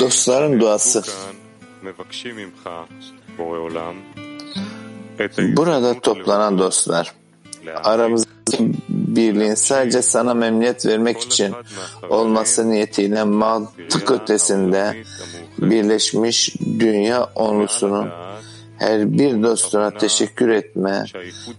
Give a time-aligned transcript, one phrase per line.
[0.00, 1.02] Dostların duası.
[5.38, 7.12] Burada toplanan dostlar,
[7.84, 11.54] aramızdaki birliğin sadece sana memnuniyet vermek için
[12.10, 15.04] olması niyetiyle mantık ötesinde
[15.58, 18.10] birleşmiş dünya onlusunun
[18.82, 21.04] her bir dostuna teşekkür etme,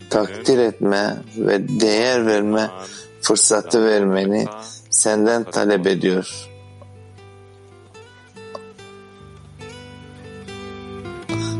[0.09, 2.69] takdir etme ve değer verme
[3.21, 4.47] fırsatı vermeni
[4.89, 6.49] senden talep ediyor.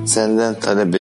[0.06, 1.00] Senden talep ediyor.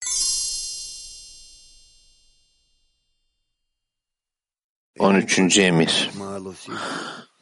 [4.99, 5.57] 13.
[5.57, 6.11] emir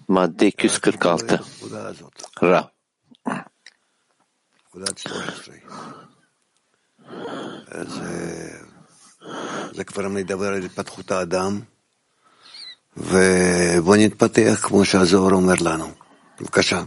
[0.07, 1.41] madde 246
[2.43, 2.71] Ra
[7.87, 8.49] זה,
[9.73, 11.59] זה כבר מדבר על התפתחות האדם,
[12.97, 15.91] ובוא נתפתח כמו שהזוהר אומר לנו.
[16.41, 16.83] בבקשה.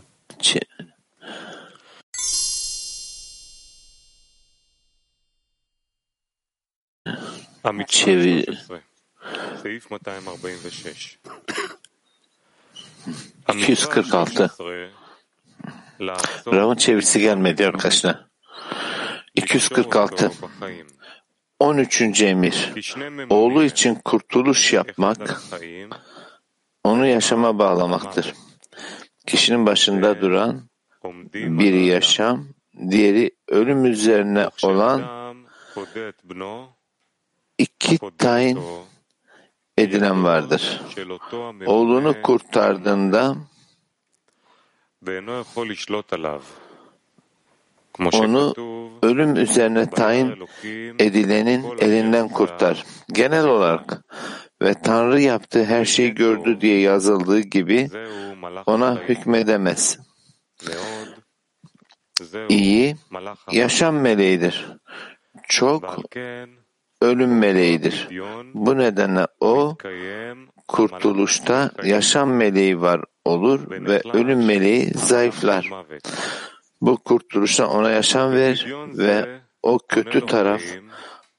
[7.65, 8.79] המצווה 16,
[9.63, 11.19] סעיף 246.
[13.67, 14.51] Чисто карта.
[16.47, 18.27] Равно чевер сега медиа кашна.
[19.37, 20.33] 246
[21.61, 22.23] 13.
[22.23, 22.73] emir
[23.31, 25.43] Oğlu için kurtuluş yapmak
[26.85, 28.35] onu yaşama bağlamaktır.
[29.27, 30.63] Kişinin başında duran
[31.35, 32.49] biri yaşam,
[32.91, 35.03] diğeri ölüm üzerine olan
[37.59, 38.59] iki tayin
[39.79, 40.81] edilen vardır.
[41.67, 43.37] Oğlunu kurtardığında
[48.13, 48.55] onu
[49.03, 50.35] ölüm üzerine tayin
[50.99, 52.85] edilenin elinden kurtar.
[53.13, 54.05] Genel olarak
[54.63, 57.89] ve Tanrı yaptığı her şeyi gördü diye yazıldığı gibi
[58.67, 59.99] ona hükmedemez.
[62.49, 62.97] İyi,
[63.53, 64.67] yaşam meleğidir.
[65.49, 65.99] Çok
[67.01, 68.09] ölüm meleğidir.
[68.55, 69.77] Bu nedenle o
[70.69, 75.71] kurtuluşta yaşam meleği var olur ve ölüm meleği zayıflar.
[76.81, 80.63] Bu kurtuluşla ona yaşam ver ve o kötü taraf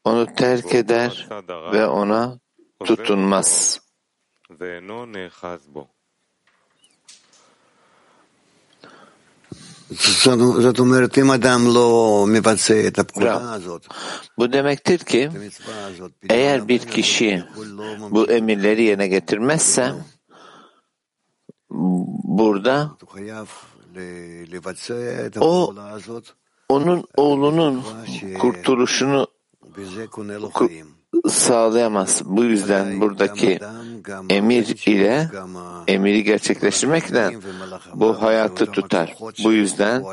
[0.03, 1.27] onu terk eder
[1.73, 2.39] ve ona
[2.85, 3.79] tutunmaz.
[13.21, 13.79] Bravo.
[14.37, 15.31] Bu demektir ki
[16.29, 17.43] eğer bir kişi
[18.09, 19.93] bu emirleri yerine getirmezse
[22.23, 22.97] burada
[25.39, 25.75] o
[26.69, 27.83] onun oğlunun
[28.39, 29.27] kurtuluşunu
[31.29, 32.21] sağlayamaz.
[32.25, 33.59] Bu yüzden buradaki
[34.29, 35.29] emir ile
[35.87, 37.39] emiri gerçekleştirmekle
[37.93, 39.15] bu hayatı tutar.
[39.43, 40.03] Bu yüzden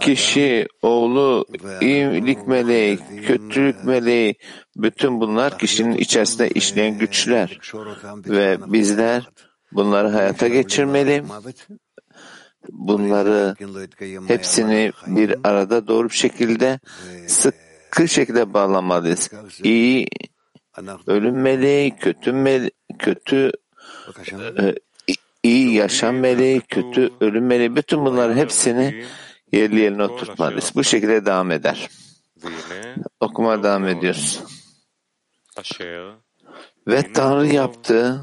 [0.00, 1.46] kişi, oğlu,
[1.80, 4.34] iyilik meleği, kötülük meleği,
[4.76, 7.58] bütün bunlar kişinin içerisinde işleyen güçler.
[8.26, 9.28] ve bizler
[9.72, 11.24] bunları hayata geçirmeli.
[12.70, 13.56] Bunları
[14.26, 16.80] hepsini bir arada doğru bir şekilde
[17.26, 19.30] sıkı şekilde bağlamalıyız.
[19.62, 20.08] İyi
[21.06, 23.52] ölüm meleği, kötü mele kötü
[24.60, 24.74] e,
[25.42, 29.04] iyi yaşam meleği, kötü ölüm meleği, bütün bunların hepsini
[29.52, 30.72] yerli yerine oturtmalıyız.
[30.74, 31.88] Bu şekilde devam eder.
[33.20, 34.42] Okuma devam ediyoruz.
[36.88, 38.20] Ve Tanrı yaptı,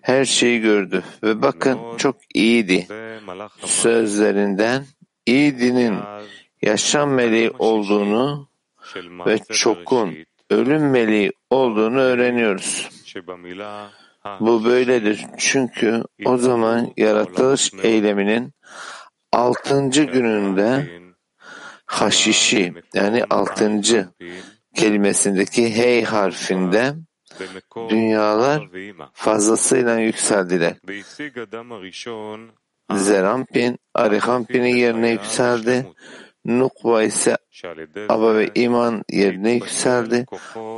[0.00, 2.86] her şeyi gördü ve bakın çok iyiydi.
[3.64, 4.84] Sözlerinden
[5.26, 5.98] iyidinin
[6.62, 8.48] yaşam meleği olduğunu
[9.26, 10.16] ve çokun
[10.50, 12.88] ölüm meleği olduğunu öğreniyoruz.
[14.40, 15.26] Bu böyledir.
[15.38, 18.52] Çünkü o zaman yaratılış eyleminin
[19.32, 21.00] altıncı gününde
[21.86, 24.08] haşişi yani altıncı
[24.74, 26.94] kelimesindeki hey harfinde
[27.88, 28.68] dünyalar
[29.12, 30.74] fazlasıyla yükseldiler.
[32.94, 35.86] Zerampin, Arihampin'in yerine yükseldi.
[36.44, 37.36] Nukva ise
[38.08, 40.26] Aba ve iman yerine yükseldi.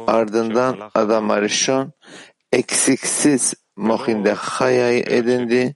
[0.06, 1.92] Ardından Adam Arishon
[2.52, 5.74] eksiksiz Mohin'de Haya'yı edindi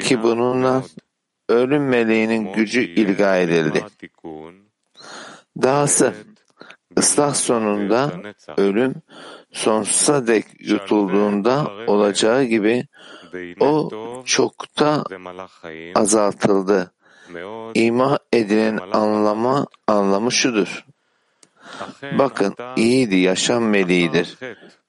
[0.00, 0.82] ki bununla
[1.48, 3.84] ölüm meleğinin gücü ilga edildi.
[5.62, 6.14] Dahası
[6.98, 8.12] ıslah sonunda
[8.56, 8.94] ölüm
[9.52, 12.86] sonsuza dek yutulduğunda olacağı gibi
[13.60, 13.90] o
[14.24, 15.04] çokta
[15.94, 16.92] azaltıldı.
[17.74, 20.84] İma edilen anlama, anlamı şudur.
[22.02, 24.38] bakın iyiydi, yaşam meleğidir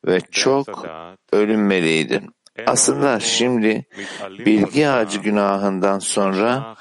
[0.06, 0.86] ve çok
[1.32, 2.24] ölüm meleğidir.
[2.66, 3.86] Aslında şimdi
[4.22, 6.76] bilgi ağacı günahından sonra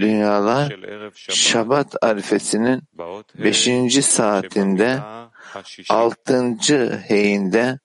[0.00, 0.76] dünyalar
[1.14, 2.82] Şabat arifesinin
[3.34, 4.98] beşinci saatinde
[5.90, 7.78] altıncı heyinde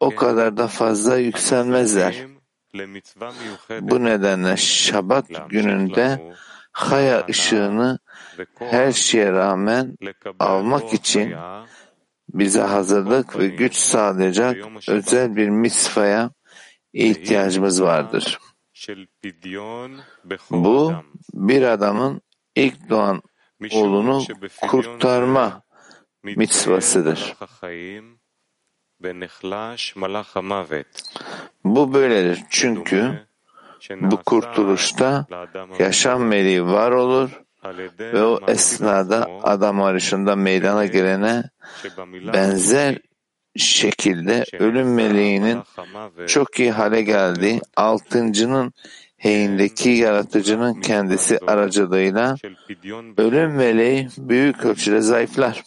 [0.00, 2.16] o kadar da fazla yükselmezler.
[3.80, 6.34] Bu nedenle Şabat gününde
[6.72, 7.98] Haya ışığını
[8.58, 9.96] her şeye rağmen
[10.38, 11.34] almak için
[12.28, 14.56] bize hazırlık ve güç sağlayacak
[14.88, 16.30] özel bir misfaya
[16.94, 18.38] ihtiyacımız vardır.
[20.50, 20.92] Bu
[21.34, 22.20] bir adamın
[22.54, 23.22] ilk doğan
[23.72, 24.22] oğlunu
[24.68, 25.62] kurtarma
[26.22, 27.36] mitzvasıdır.
[31.64, 33.26] Bu böyledir çünkü
[34.00, 35.26] bu kurtuluşta
[35.78, 37.42] yaşam meleği var olur
[38.00, 41.44] ve o esnada adam arışında meydana gelene
[42.32, 42.98] benzer
[43.56, 45.62] şekilde ölüm meleğinin
[46.26, 48.72] çok iyi hale geldiği altıncının
[49.16, 52.36] heyindeki yaratıcının kendisi aracılığıyla
[53.16, 55.62] ölüm meleği büyük ölçüde zayıflar.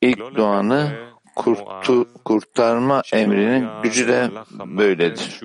[0.00, 4.30] İlk doğanı kurtu, kurtarma emrinin gücü de
[4.66, 5.40] böyledir.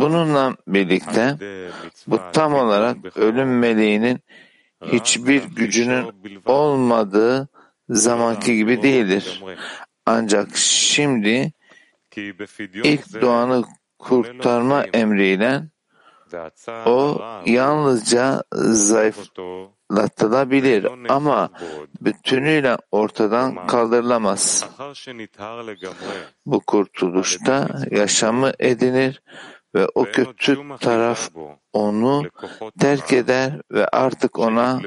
[0.00, 1.36] Bununla birlikte
[2.06, 4.20] bu tam olarak ölüm meleğinin
[4.84, 6.06] hiçbir gücünün
[6.46, 7.48] olmadığı
[7.88, 9.42] zamanki gibi değildir.
[10.06, 11.52] Ancak şimdi
[12.84, 13.64] ilk doğanı
[13.98, 15.62] kurtarma emriyle
[16.86, 21.50] o yalnızca zayıflatılabilir ama
[22.00, 24.66] bütünüyle ortadan kaldırılamaz.
[26.46, 29.22] Bu kurtuluşta yaşamı edinir
[29.74, 31.30] ve o kötü taraf
[31.72, 32.22] onu
[32.80, 34.80] terk eder ve artık ona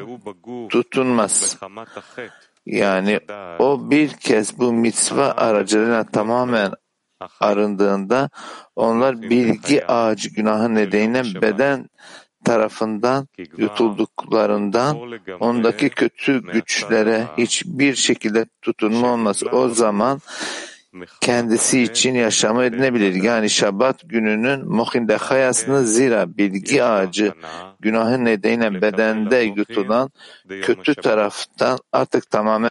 [0.69, 1.57] tutunmaz.
[2.65, 3.19] Yani
[3.59, 6.71] o bir kez bu mitzva aracılığıyla tamamen
[7.39, 8.29] arındığında
[8.75, 11.89] onlar bilgi ağacı günahı nedeniyle beden
[12.45, 13.27] tarafından
[13.57, 14.97] yutulduklarından
[15.39, 19.43] ondaki kötü güçlere hiçbir şekilde tutunma olmaz.
[19.51, 20.19] O zaman
[21.21, 23.23] kendisi için yaşamı edinebilir.
[23.23, 27.33] Yani Şabat gününün muhinde hayasını zira bilgi ağacı
[27.79, 30.11] günahı nedeniyle bedende yutulan
[30.61, 32.69] kötü taraftan artık tamamen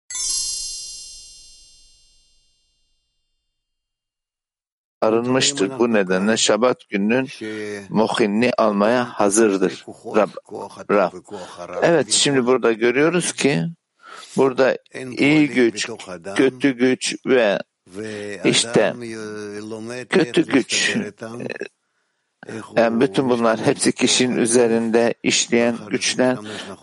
[5.00, 5.78] arınmıştır.
[5.78, 7.28] Bu nedenle Şabat gününün
[7.88, 9.84] muhinni almaya hazırdır.
[10.16, 10.30] Rab,
[10.90, 11.12] Rab.
[11.82, 13.64] Evet şimdi burada görüyoruz ki
[14.36, 14.76] burada
[15.18, 15.90] iyi güç,
[16.36, 17.58] kötü güç ve
[18.44, 18.94] işte
[20.10, 20.96] kötü güç
[22.76, 26.36] yani bütün bunlar hepsi kişinin üzerinde işleyen güçler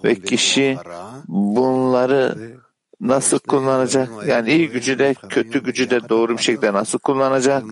[0.03, 0.77] ve kişi
[1.27, 2.35] bunları
[3.01, 4.09] nasıl kullanacak?
[4.27, 7.63] Yani iyi gücü de kötü gücü de doğru bir şekilde nasıl kullanacak?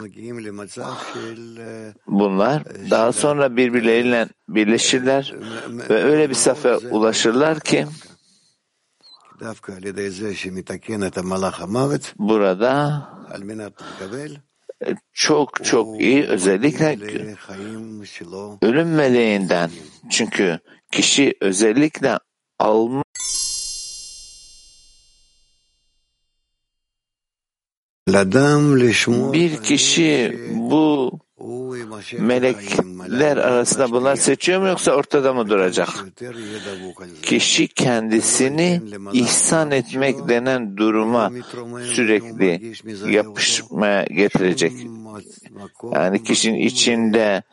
[2.08, 5.34] Bunlar daha sonra birbirleriyle birleşirler
[5.90, 7.86] ve öyle bir safhaya ulaşırlar ki
[12.20, 13.10] burada
[15.14, 16.98] çok çok iyi özellikle
[18.62, 19.70] ölüm meleğinden.
[20.12, 20.60] Çünkü
[20.92, 22.20] kişi özellikle
[22.60, 23.04] alma
[29.34, 31.12] bir kişi bu
[32.20, 35.90] melekler arasında bunlar seçiyor mu yoksa ortada mı duracak?
[37.22, 38.82] Kişi kendisini
[39.14, 41.32] ihsan etmek denen duruma
[41.84, 42.74] sürekli
[43.12, 44.74] yapışmaya getirecek.
[45.94, 47.44] Yani kişinin içinde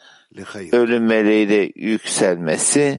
[0.73, 2.99] ölüm meleğiyle yükselmesi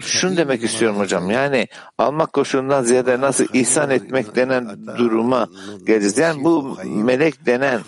[0.00, 1.30] Şunu demek istiyorum hocam.
[1.30, 1.66] Yani
[1.98, 5.48] almak koşulundan ziyade nasıl ihsan etmek denen duruma
[5.86, 6.18] geleceğiz.
[6.18, 7.80] Yani bu melek denen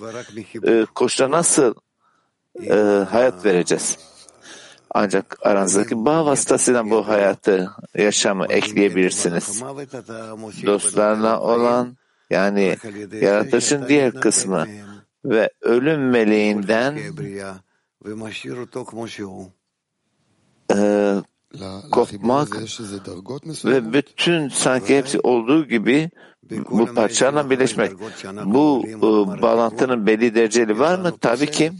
[0.66, 1.74] e, koşula nasıl
[2.66, 2.74] e,
[3.10, 3.98] hayat vereceğiz?
[4.94, 9.62] Ancak aranızdaki bağ vasıtasıyla bu hayatı, yaşamı ekleyebilirsiniz.
[10.66, 11.96] Dostlarla olan
[12.30, 12.76] yani
[13.20, 14.66] yaratışın diğer kısmı
[15.24, 16.98] ve ölüm meleğinden
[20.74, 21.14] e,
[21.90, 22.48] kopmak
[23.64, 26.10] ve bütün sanki hepsi olduğu gibi
[26.50, 27.92] bu parçalarla birleşmek.
[28.44, 29.02] Bu e,
[29.42, 31.12] bağlantının belli dereceli var mı?
[31.20, 31.72] Tabii ki.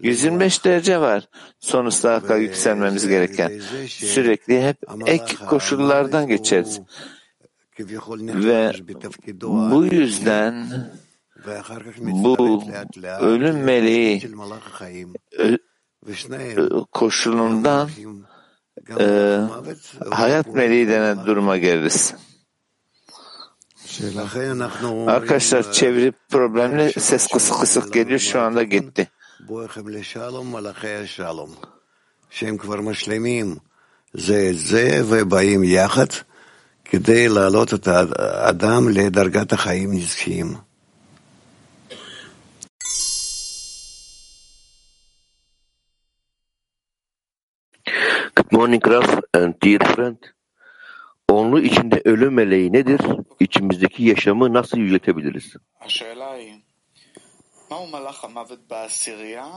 [0.00, 1.28] 125 derece var.
[1.58, 3.60] Sonuçta yükselmemiz gereken.
[3.88, 4.76] Sürekli hep
[5.06, 6.80] ek koşullardan geçeriz.
[8.18, 8.72] Ve
[9.42, 10.66] bu yüzden
[12.00, 12.62] bu
[13.20, 14.22] ölüm meleği
[16.92, 17.88] koşulundan
[18.99, 19.05] e,
[20.11, 22.13] hayat meleği denen duruma geliriz.
[25.07, 29.09] Arkadaşlar çeviri problemli ses kısık kısık geliyor şu anda gitti.
[32.29, 33.55] שהם כבר משלימים
[34.13, 36.11] זה את זה ובאים יחד
[36.85, 40.55] כדי להעלות את האדם לדרגת החיים נזכיים.
[48.59, 50.17] Good morning Raf and dear friend.
[51.29, 53.01] Onlu içinde ölüm meleği nedir?
[53.39, 55.55] İçimizdeki yaşamı nasıl yüceltebiliriz?
[55.81, 56.53] השאלה היא,
[57.71, 59.47] מהו מלאך המוות בעשירייה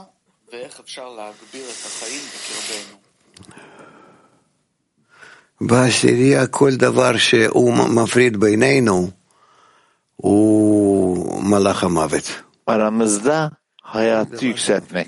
[0.51, 2.97] ואיך אפשר להגביר את החיים בקרבנו?
[5.61, 9.09] בעשירייה כל דבר שהוא מפריד בינינו
[10.15, 12.43] הוא מלאך המוות.
[12.67, 15.07] Aramızda hayatı yükseltmek.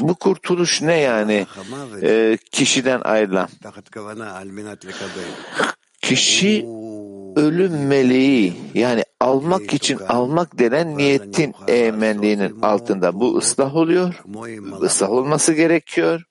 [0.00, 1.46] Bu kurtuluş ne yani?
[2.02, 3.48] E, kişiden ayrılan.
[6.02, 6.66] Kişi
[7.36, 13.20] ölüm meleği yani almak için almak denen niyetin eğmenliğinin altında.
[13.20, 14.22] Bu ıslah oluyor.
[14.84, 16.22] Islah olması gerekiyor.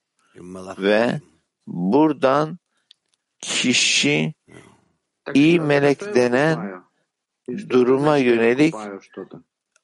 [0.78, 1.22] Ve
[1.68, 2.60] buradan
[3.40, 4.34] kişi
[5.34, 6.82] iyi melek denen
[7.70, 8.76] duruma yönelik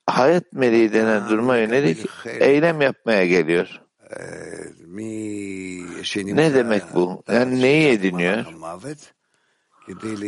[0.08, 3.82] hayat meleği denen duruma yönelik eylem yapmaya geliyor.
[6.36, 7.24] Ne demek bu?
[7.32, 8.46] Yani neyi ediniyor?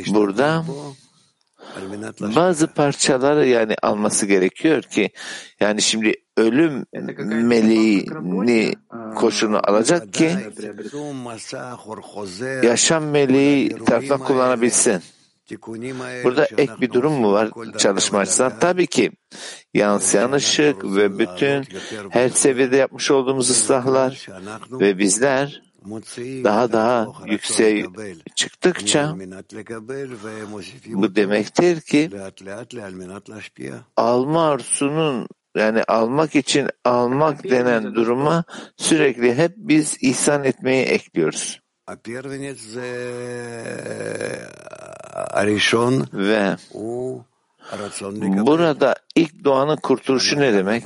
[0.07, 0.65] Burada
[2.19, 5.09] bazı parçaları yani alması gerekiyor ki
[5.59, 6.86] yani şimdi ölüm
[7.48, 8.74] meleğini
[9.15, 10.31] koşunu alacak ki
[12.63, 15.01] yaşam meleği tarafından kullanabilsin.
[16.24, 18.60] Burada ek bir durum mu var çalışma açısından?
[18.60, 19.12] Tabii ki
[19.74, 21.65] yansıyan ışık ve bütün
[22.10, 24.27] her seviyede yapmış olduğumuz ıslahlar
[24.72, 25.62] ve bizler
[26.44, 27.86] daha daha yükseğe
[28.36, 29.15] çıktıkça
[30.86, 32.12] bu demektir ki
[33.98, 38.44] alma arzusunun yani almak için almak denen duruma
[38.77, 41.60] sürekli hep biz ihsan etmeyi ekliyoruz.
[45.13, 46.56] Arishon Ve
[48.48, 50.84] burada ilk doğanın kurtuluşu ne demek?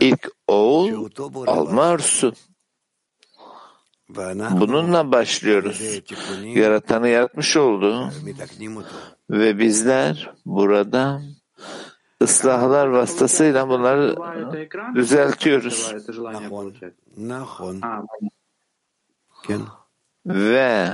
[0.00, 1.10] İlk oğul
[1.46, 2.34] alma arzusu.
[4.60, 6.02] Bununla başlıyoruz.
[6.44, 8.10] Yaratanı yaratmış oldu
[9.30, 11.22] ve bizler burada
[12.22, 14.16] ıslahlar vasıtasıyla bunları
[14.94, 15.94] düzeltiyoruz.
[20.26, 20.92] Ve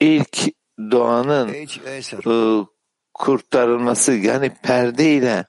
[0.00, 0.56] ilk
[0.91, 2.67] doğanın H10, e,
[3.13, 5.45] kurtarılması yani perdeyle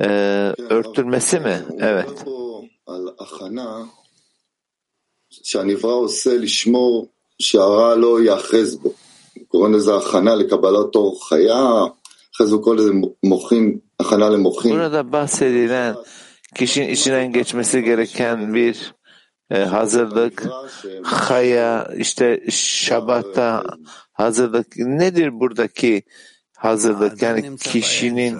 [0.00, 0.06] e,
[0.70, 1.62] örtülmesi mi?
[1.78, 2.08] Evet.
[2.08, 3.84] מדובר פה על הכנה
[5.30, 8.92] שהנברא עושה לשמור שהרע לא ייאחז בו.
[9.48, 11.70] קוראים לזה הכנה לקבלת אור חיה,
[12.34, 12.92] אחרי זה הוא קורא לזה
[13.22, 14.72] מוחין, הכנה למוחין.
[14.72, 15.96] Burada bahsedilen
[16.54, 18.94] kişinin içinden geçmesi gereken bir
[19.50, 20.48] e, hazırlık,
[21.02, 23.64] haya, işte şabatta
[24.17, 26.03] hazırlık nedir buradaki
[26.55, 27.21] hazırlık?
[27.21, 28.37] Yani kişinin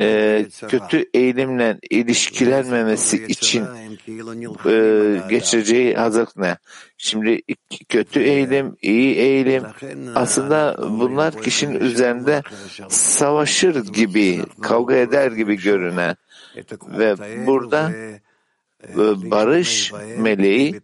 [0.00, 3.64] e, kötü eğilimle ilişkilenmemesi için
[4.66, 6.56] e, geçireceği hazırlık ne?
[6.98, 7.40] Şimdi
[7.88, 9.62] kötü eğilim, iyi eğilim
[10.14, 12.42] aslında bunlar kişinin üzerinde
[12.88, 16.16] savaşır gibi, kavga eder gibi görünen
[16.98, 17.16] ve
[17.46, 17.92] burada
[19.30, 20.80] barış meleği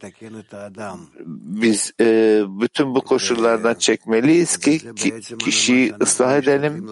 [1.26, 6.88] biz e, bütün bu koşullardan çekmeliyiz ki, ki kişiyi ıslah edelim.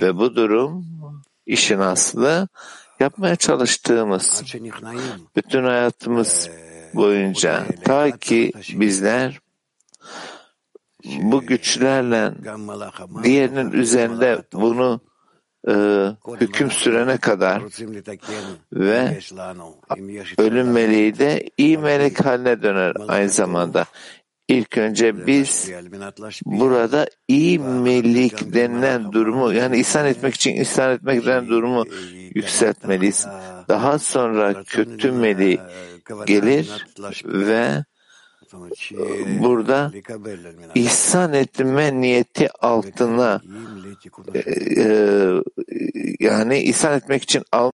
[0.00, 0.86] Ve bu durum
[1.46, 2.48] işin aslı
[3.00, 4.42] yapmaya çalıştığımız
[5.36, 6.50] bütün hayatımız
[6.94, 9.40] boyunca ta ki bizler
[11.04, 12.32] bu güçlerle
[13.22, 15.00] diğerinin üzerinde bunu
[15.68, 15.74] e,
[16.40, 17.62] hüküm sürene kadar
[18.72, 19.18] ve
[20.38, 23.84] ölüm meleği de iyi melek haline döner aynı zamanda.
[24.48, 25.70] İlk önce biz
[26.44, 31.84] burada iyi melek denilen durumu yani ihsan etmek için ihsan etmek denilen durumu
[32.34, 33.26] yükseltmeliyiz.
[33.68, 35.60] Daha sonra kötü meleği
[36.26, 36.86] gelir
[37.24, 37.84] ve
[39.40, 39.92] burada
[40.74, 43.40] ihsan etme niyeti altına
[44.34, 45.42] e, e,
[46.20, 47.70] yani ihsan etmek için al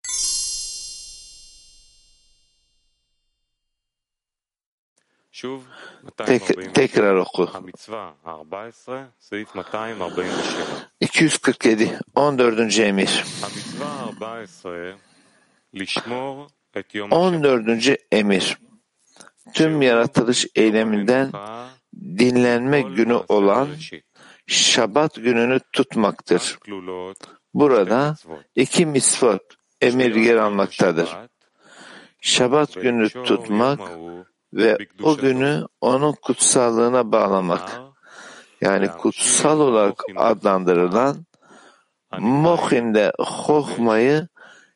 [6.26, 7.50] Tek, tekrar oku.
[11.00, 12.80] 247 14.
[12.80, 13.24] emir.
[17.12, 17.98] 14.
[18.12, 18.58] emir.
[19.54, 21.32] Tüm yaratılış eyleminden
[21.96, 23.68] dinlenme günü olan
[24.48, 26.58] Şabat gününü tutmaktır.
[27.54, 28.16] Burada
[28.56, 29.42] iki misvot
[29.82, 31.18] emir yer almaktadır.
[32.22, 33.80] Şabat günü tutmak
[34.54, 37.82] ve o günü onun kutsallığına bağlamak.
[38.62, 41.26] Yani kutsal olarak adlandırılan
[42.20, 44.28] Mohin'de Hohma'yı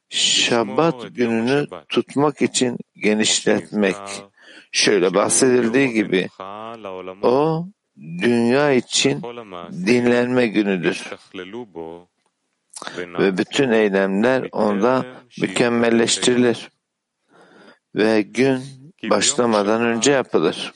[0.10, 3.96] Şabat gününü tutmak için genişletmek.
[4.72, 6.28] Şöyle bahsedildiği gibi
[7.24, 7.66] o
[7.98, 9.22] dünya için
[9.72, 11.04] dinlenme günüdür.
[12.98, 15.06] Ve bütün eylemler onda
[15.42, 16.70] mükemmelleştirilir.
[17.96, 18.62] Ve gün
[19.10, 20.74] başlamadan önce yapılır.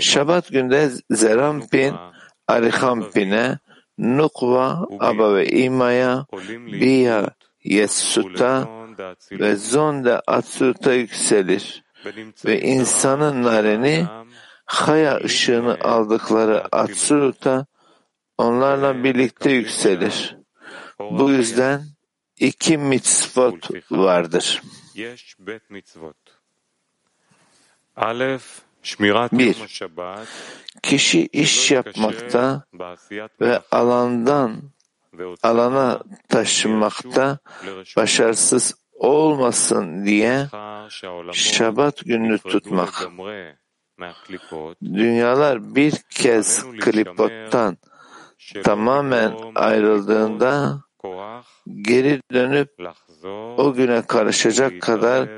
[0.00, 1.94] Şabat günde Zerampin,
[2.48, 3.58] Arihampin'e,
[3.98, 6.26] Nukva, Aba ve İma'ya,
[6.66, 7.30] Biya,
[7.64, 8.79] Yesut'a
[9.32, 11.84] ve Zonda Atsut'a yükselir.
[12.46, 14.06] Ve insanın nareni
[14.70, 17.66] Haya ışığını aldıkları Atsut'a
[18.38, 20.36] onlarla birlikte yükselir.
[21.00, 21.82] Bu yüzden
[22.36, 24.62] iki mitzvot vardır.
[29.32, 29.56] Bir,
[30.82, 32.64] kişi iş yapmakta
[33.40, 34.62] ve alandan
[35.42, 37.38] alana taşınmakta
[37.96, 40.46] başarısız olmasın diye
[41.32, 43.08] Şabat gününü tutmak.
[44.82, 47.78] Dünyalar bir kez klipottan
[48.64, 50.82] tamamen ayrıldığında
[51.66, 52.68] geri dönüp
[53.56, 55.28] o güne karışacak kadar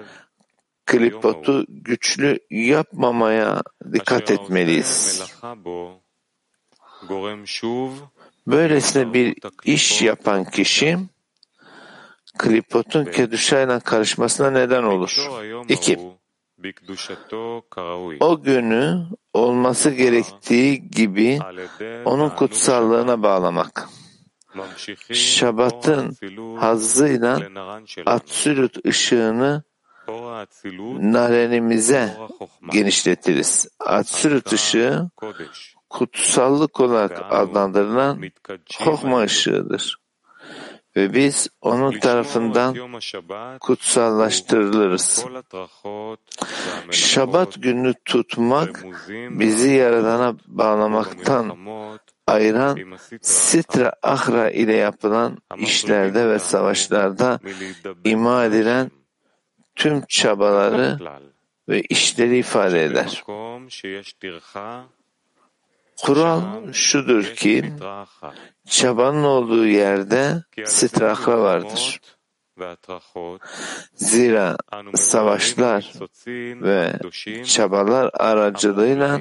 [0.87, 5.23] klipotu güçlü yapmamaya dikkat etmeliyiz.
[8.47, 10.99] Böylesine bir iş yapan kişi
[12.39, 15.29] klipotun keduşayla karışmasına neden olur.
[15.69, 15.99] İki,
[18.21, 21.39] o günü olması gerektiği gibi
[22.05, 23.89] onun kutsallığına bağlamak.
[25.13, 26.17] Şabat'ın
[26.59, 27.41] hazzıyla
[28.07, 29.63] Atsülüt ışığını
[31.01, 32.17] narenimize
[32.73, 33.69] genişletiriz.
[33.81, 35.11] Atsülüt ışığı
[35.91, 38.23] kutsallık olarak adlandırılan
[38.79, 40.02] Hokma ışığıdır.
[40.97, 42.77] Ve biz onun tarafından
[43.61, 45.27] kutsallaştırılırız.
[46.91, 48.85] Şabat günü tutmak
[49.31, 51.57] bizi Yaradan'a bağlamaktan
[52.27, 52.79] ayıran
[53.21, 57.41] Sitra Ahra ile yapılan işlerde ve savaşlarda
[58.05, 58.91] ima edilen
[59.75, 60.99] tüm çabaları
[61.69, 63.25] ve işleri ifade eder.
[66.03, 67.73] Kural şudur ki
[68.69, 72.01] çabanın olduğu yerde strahra vardır.
[73.95, 74.57] Zira
[74.95, 75.93] savaşlar
[76.37, 76.93] ve
[77.45, 79.21] çabalar aracılığıyla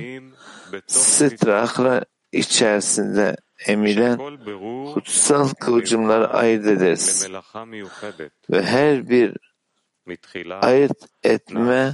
[0.88, 3.36] strahra içerisinde
[3.68, 4.18] emilen
[4.94, 7.30] kutsal kıvılcımları ayırt ederiz.
[8.50, 9.38] Ve her bir
[10.62, 11.94] ayırt etme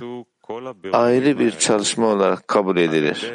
[0.93, 3.33] ayrı bir çalışma olarak kabul edilir.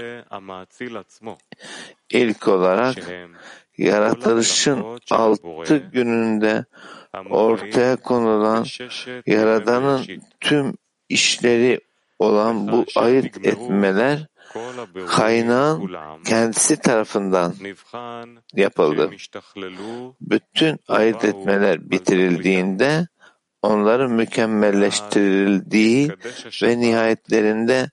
[2.11, 2.97] İlk olarak
[3.79, 6.65] yaratılışın altı gününde
[7.31, 8.67] ortaya konulan
[9.27, 10.07] Yaradan'ın
[10.41, 10.75] tüm
[11.09, 11.81] işleri
[12.19, 14.27] olan bu ayırt etmeler
[15.07, 15.91] kaynağın
[16.25, 17.55] kendisi tarafından
[18.55, 19.11] yapıldı.
[20.21, 23.07] Bütün ayırt etmeler bitirildiğinde
[23.63, 26.11] onların mükemmelleştirildiği
[26.63, 27.91] ve nihayetlerinde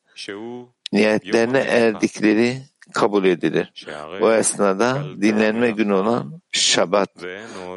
[0.92, 2.62] nihayetlerine erdikleri
[2.94, 3.86] kabul edilir.
[4.22, 7.10] O esnada dinlenme günü olan Şabat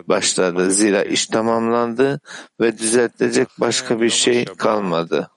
[0.09, 0.71] başladı.
[0.71, 2.21] Zira iş tamamlandı
[2.61, 5.31] ve düzeltilecek başka bir şey kalmadı.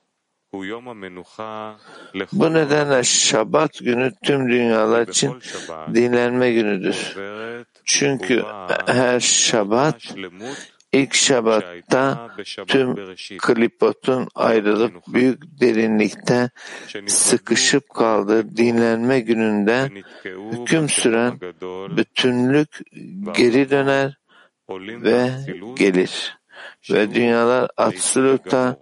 [2.32, 5.34] Bu nedenle Şabat günü tüm dünyalar için
[5.94, 7.16] dinlenme günüdür.
[7.84, 8.44] Çünkü
[8.86, 10.14] her Şabat
[10.92, 12.30] İlk Şabat'ta
[12.66, 12.96] tüm
[13.38, 16.50] klipotun ayrılıp büyük derinlikte
[17.06, 19.90] sıkışıp kaldığı dinlenme gününde
[20.24, 21.40] hüküm süren
[21.96, 22.78] bütünlük
[23.36, 24.18] geri döner
[25.02, 25.30] ve
[25.76, 26.38] gelir
[26.90, 28.80] ve dünyalar absoluta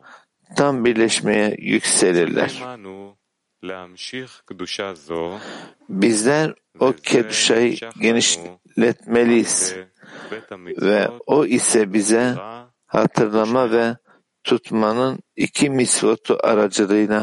[0.56, 2.62] tam birleşmeye yükselirler.
[5.88, 9.76] Bizler o keduşayı genişletmeliyiz
[10.80, 12.34] ve o ise bize
[12.86, 13.96] hatırlama ve
[14.44, 17.22] tutmanın iki misvotu aracılığıyla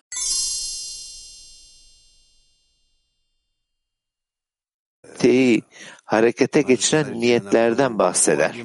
[5.18, 5.62] teyi
[6.06, 8.56] harekete geçiren niyetlerden bahseder.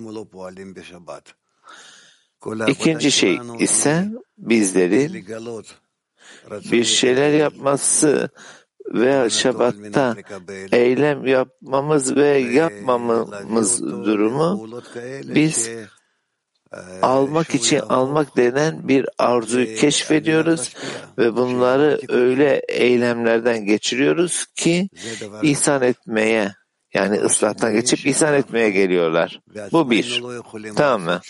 [2.66, 4.08] İkinci şey ise
[4.38, 5.26] bizlerin
[6.72, 8.30] bir şeyler yapması
[8.94, 10.16] veya şabatta
[10.72, 14.68] eylem yapmamız ve yapmamamız durumu
[15.24, 15.70] biz
[17.02, 20.74] almak için almak denen bir arzuyu keşfediyoruz
[21.18, 24.88] ve bunları öyle eylemlerden geçiriyoruz ki
[25.42, 26.52] ihsan etmeye
[26.94, 29.40] yani ıslahtan geçip ihsan etmeye geliyorlar.
[29.72, 30.22] Bu bir.
[30.76, 31.20] Tamam mı?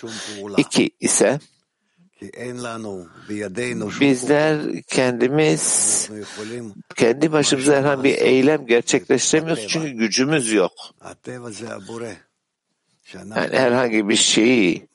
[0.56, 1.40] İki ise
[4.00, 6.10] bizler kendimiz
[6.96, 10.72] kendi başımıza herhangi bir eylem gerçekleştiremiyoruz çünkü gücümüz yok.
[13.14, 14.88] Yani herhangi bir şeyi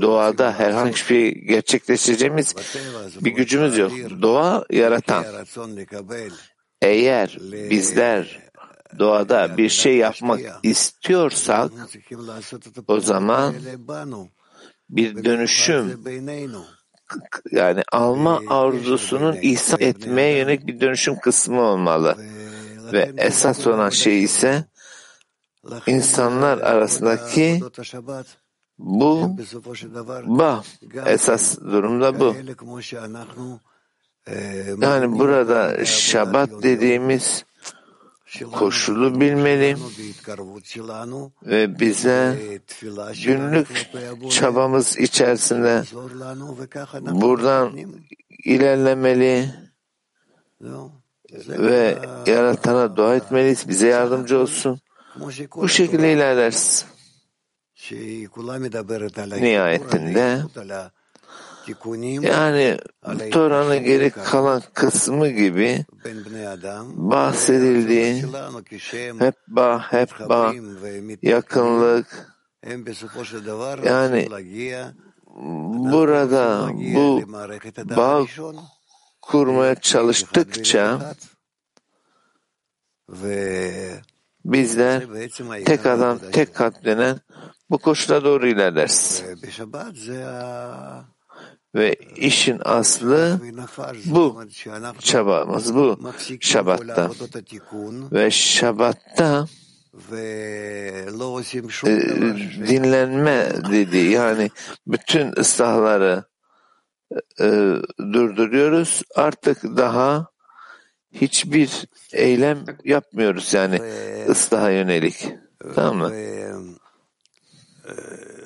[0.00, 2.54] doğada herhangi bir gerçekleştireceğimiz
[3.20, 3.92] bir gücümüz yok.
[4.22, 5.24] Doğa yaratan.
[6.82, 7.38] Eğer
[7.70, 8.50] bizler
[8.98, 11.72] doğada bir şey yapmak istiyorsak
[12.88, 13.54] o zaman
[14.90, 16.04] bir dönüşüm
[17.50, 22.16] yani alma arzusunun ihsan etmeye yönelik bir dönüşüm kısmı olmalı.
[22.92, 24.64] Ve esas olan şey ise
[25.86, 27.60] insanlar arasındaki
[28.78, 29.36] bu
[30.26, 30.64] bah
[31.06, 32.36] esas durumda bu.
[34.80, 37.44] Yani burada şabat dediğimiz
[38.52, 39.76] koşulu bilmeli
[41.42, 42.38] ve bize
[43.24, 43.90] günlük
[44.30, 45.82] çabamız içerisinde
[47.20, 47.78] buradan
[48.44, 49.54] ilerlemeli
[51.48, 53.68] ve yaratana dua etmeliyiz.
[53.68, 54.80] Bize yardımcı olsun.
[55.56, 56.86] Bu şekilde ilerleriz.
[59.40, 60.42] Nihayetinde
[62.22, 62.78] yani
[63.30, 65.84] Tora'nın geri kalan kısmı gibi
[66.94, 68.24] bahsedildiği
[69.18, 70.54] hep bağ, hep bağ,
[71.22, 72.36] yakınlık.
[73.84, 74.28] Yani
[75.92, 77.22] burada bu
[77.96, 78.24] bağ
[79.22, 81.14] kurmaya çalıştıkça
[84.44, 85.02] bizler
[85.64, 87.20] tek adam tek kalp denen
[87.70, 89.24] bu koşula doğru ilerleriz.
[91.75, 93.41] Ve işin aslı
[94.05, 94.43] bu
[94.99, 95.99] çabamız, bu
[96.39, 97.11] şabatta.
[98.11, 99.47] Ve şabatta
[100.11, 101.05] e,
[102.67, 103.97] dinlenme dedi.
[103.97, 104.49] Yani
[104.87, 106.23] bütün ıslahları
[107.39, 107.47] e,
[107.99, 109.01] durduruyoruz.
[109.15, 110.27] Artık daha
[111.11, 113.79] hiçbir eylem yapmıyoruz yani
[114.29, 115.27] ıslaha yönelik.
[115.75, 116.11] Tamam mı?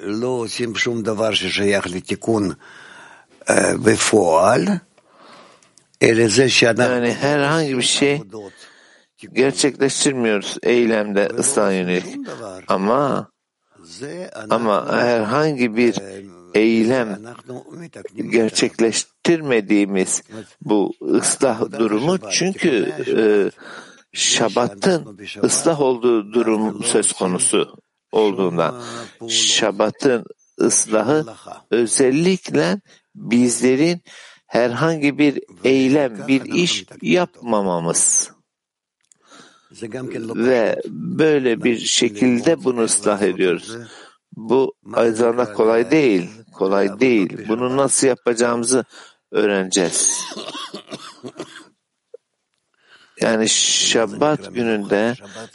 [0.03, 2.53] לא עושים שום דבר ששייך לתיקון
[6.84, 8.22] yani herhangi bir şey
[9.32, 12.16] gerçekleştirmiyoruz eylemde ıslah yönelik.
[12.68, 13.30] Ama
[14.50, 15.94] ama herhangi bir
[16.54, 17.18] eylem
[18.30, 20.22] gerçekleştirmediğimiz
[20.60, 23.24] bu ıslah durumu çünkü e,
[24.12, 27.76] Şabat'ın ıslah olduğu durum söz konusu
[28.12, 28.82] olduğundan
[29.28, 30.24] Şabat'ın
[30.60, 31.26] ıslahı
[31.70, 32.80] özellikle
[33.14, 34.02] bizlerin
[34.46, 38.30] herhangi bir eylem, bir iş yapmamamız
[40.36, 43.76] ve böyle bir şekilde bunu ıslah ediyoruz.
[44.36, 47.48] Bu aynı zamanda kolay değil, kolay değil.
[47.48, 48.84] Bunu nasıl yapacağımızı
[49.30, 50.24] öğreneceğiz.
[53.20, 55.14] Yani Şabat gününde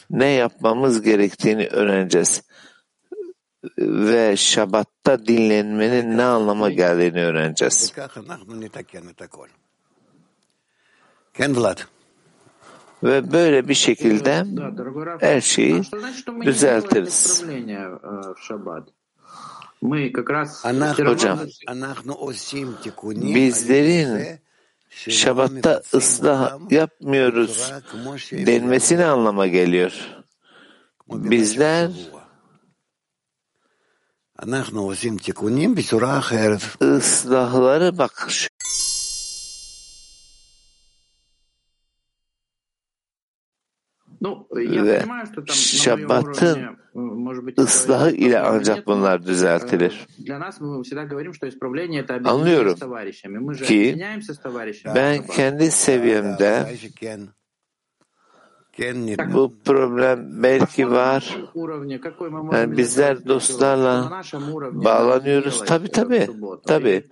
[0.10, 2.43] ne yapmamız gerektiğini öğreneceğiz.
[3.78, 7.93] Ve Şabat'ta dinlenmenin ne anlama geldiğini öğreneceğiz.
[13.04, 14.45] Ve böyle bir şekilde
[15.19, 15.82] her şeyi
[16.41, 17.43] düzeltiriz.
[21.06, 21.39] Hocam,
[23.13, 24.39] bizlerin
[24.89, 27.74] Şabat'ta ıslah yapmıyoruz
[28.32, 29.91] denmesi ne anlama geliyor?
[31.10, 31.91] Bizler
[36.84, 38.49] ıslahları bakış.
[44.86, 44.99] ve
[45.78, 46.78] Şabbat'ın
[47.60, 50.08] ıslahı ile ancak bunlar düzeltilir.
[52.30, 52.75] Anlıyorum.
[53.67, 53.95] ki
[54.95, 56.78] ben kendi seviyemde
[59.33, 61.37] bu problem belki var.
[62.51, 64.21] Yani bizler dostlarla
[64.71, 65.65] bağlanıyoruz.
[65.65, 66.29] Tabi tabi
[66.67, 67.03] tabi.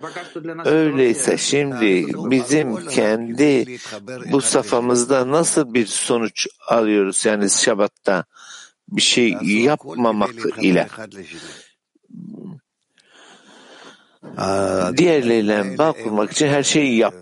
[0.64, 3.78] Öyleyse şimdi bizim kendi
[4.32, 8.24] bu safhamızda nasıl bir sonuç alıyoruz yani Şabat'ta
[8.88, 10.88] bir şey yapmamak ile
[14.96, 17.14] diğerleriyle bağ kurmak için her şeyi yap.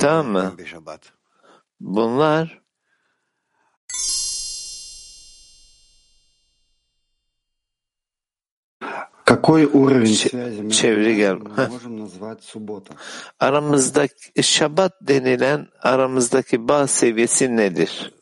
[0.00, 0.52] Tamam mı?
[1.79, 2.61] Bunlar
[9.25, 11.35] Какой уровень Ç- связи между çeviri gel.
[11.35, 11.69] нами мы Heh.
[11.69, 12.93] можем назвать суббота?
[13.39, 18.13] aramızdaki Şabat denilen aramızdaki bağ seviyesi nedir?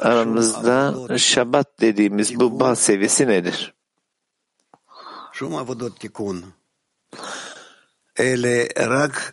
[0.00, 3.74] Aramızda Şabat dediğimiz bu bağ seviyesi nedir?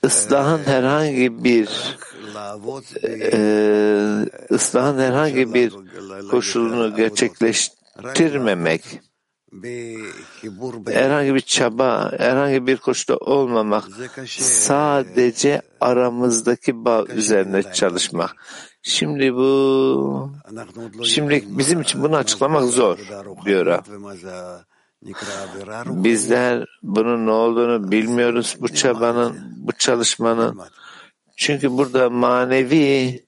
[0.03, 1.69] Islahın herhangi bir
[3.03, 5.73] eee ıslahın herhangi bir
[6.31, 9.01] koşulunu gerçekleştirmemek,
[10.87, 13.85] herhangi bir çaba, herhangi bir koşulda olmamak,
[14.39, 18.37] sadece aramızdaki bağ üzerine çalışmak.
[18.83, 20.31] Şimdi bu,
[21.05, 22.99] şimdi bizim için bunu açıklamak zor
[23.45, 23.79] diyor.
[26.05, 30.61] Bizler bunun ne olduğunu bilmiyoruz bu çabanın, bu çalışmanın.
[31.37, 33.25] Çünkü burada manevi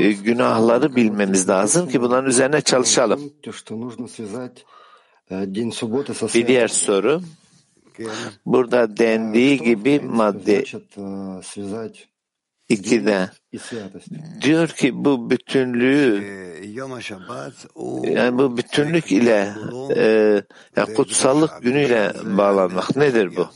[0.00, 3.32] e, günahları bilmemiz lazım ki bunların üzerine çalışalım.
[6.34, 7.22] Bir diğer soru.
[8.46, 10.64] Burada dendiği gibi madde
[12.72, 13.30] 2'de
[14.40, 16.24] diyor ki bu bütünlüğü
[18.02, 19.54] yani bu bütünlük ile
[19.96, 20.42] e,
[20.76, 23.48] yani kutsallık günüyle bağlanmak nedir bu?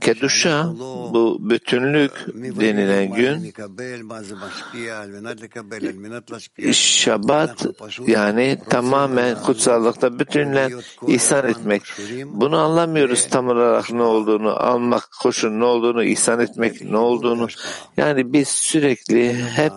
[0.00, 0.72] Keduşa
[1.14, 3.52] bu bütünlük denilen gün
[6.72, 7.66] Şabat
[8.06, 10.70] yani tamamen kutsallıkta bütünle
[11.06, 11.82] ihsan etmek.
[12.24, 17.46] Bunu anlamıyoruz tam olarak ne olduğunu, almak koşun ne olduğunu, ihsan etmek ne olduğunu.
[17.96, 19.72] Yani biz sürekli hep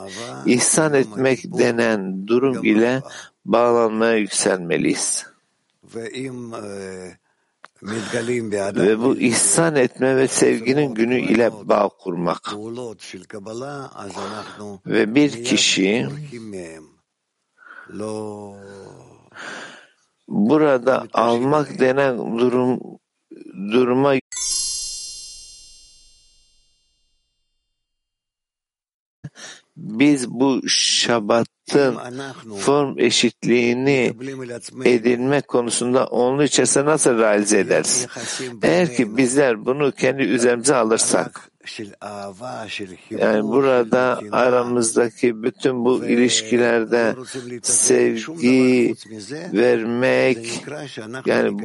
[0.45, 3.01] ihsan etmek denen durum ile
[3.45, 5.25] bağlanmaya yükselmeliyiz.
[8.75, 12.53] Ve bu ihsan etme ve sevginin günü ile bağ kurmak.
[14.85, 16.07] Ve bir kişi
[20.27, 22.79] burada almak denen durum
[23.71, 24.15] duruma
[29.77, 31.97] biz bu şabatın
[32.59, 34.13] form eşitliğini
[34.85, 38.07] edinme konusunda onun içerisinde nasıl realize ederiz?
[38.63, 41.51] Eğer ki bizler bunu kendi üzerimize alırsak,
[43.09, 47.15] yani burada aramızdaki bütün bu ilişkilerde
[47.61, 48.95] sevgi
[49.53, 50.63] vermek,
[51.25, 51.59] yani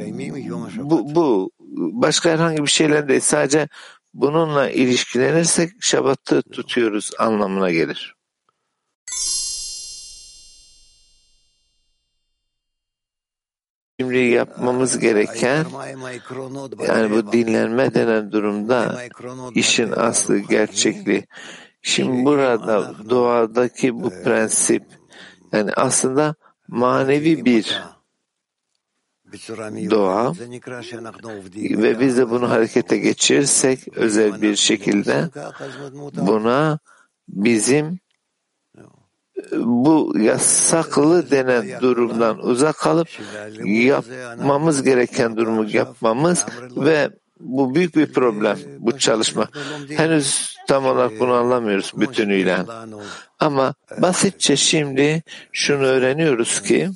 [0.77, 3.67] bu, bu başka herhangi bir şeyler değil, sadece
[4.13, 8.15] bununla ilişkilenirsek şabatı tutuyoruz anlamına gelir.
[13.99, 15.65] Şimdi yapmamız gereken
[16.87, 19.01] yani bu dinlenme denen durumda
[19.55, 21.27] işin aslı gerçekliği.
[21.81, 24.83] Şimdi burada doğadaki bu prensip
[25.51, 26.35] yani aslında
[26.67, 27.81] manevi bir
[29.91, 30.33] doğa
[31.55, 35.29] ve biz de bunu harekete geçirirsek özel bir şekilde
[36.13, 36.79] buna
[37.27, 37.99] bizim
[39.57, 43.07] bu yasaklı denen durumdan uzak kalıp
[43.63, 49.47] yapmamız gereken durumu yapmamız ve bu büyük bir problem bu çalışma.
[49.89, 52.57] Henüz tam olarak bunu anlamıyoruz bütünüyle.
[53.39, 56.89] Ama basitçe şimdi şunu öğreniyoruz ki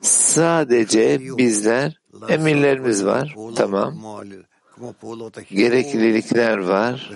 [0.00, 3.34] sadece bizler emirlerimiz var.
[3.56, 4.00] Tamam.
[5.50, 7.10] Gereklilikler var.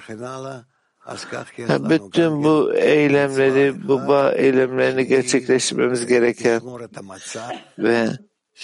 [1.66, 6.60] Ha, bütün bu eylemleri, bu bağ eylemlerini gerçekleştirmemiz gereken
[7.78, 8.08] ve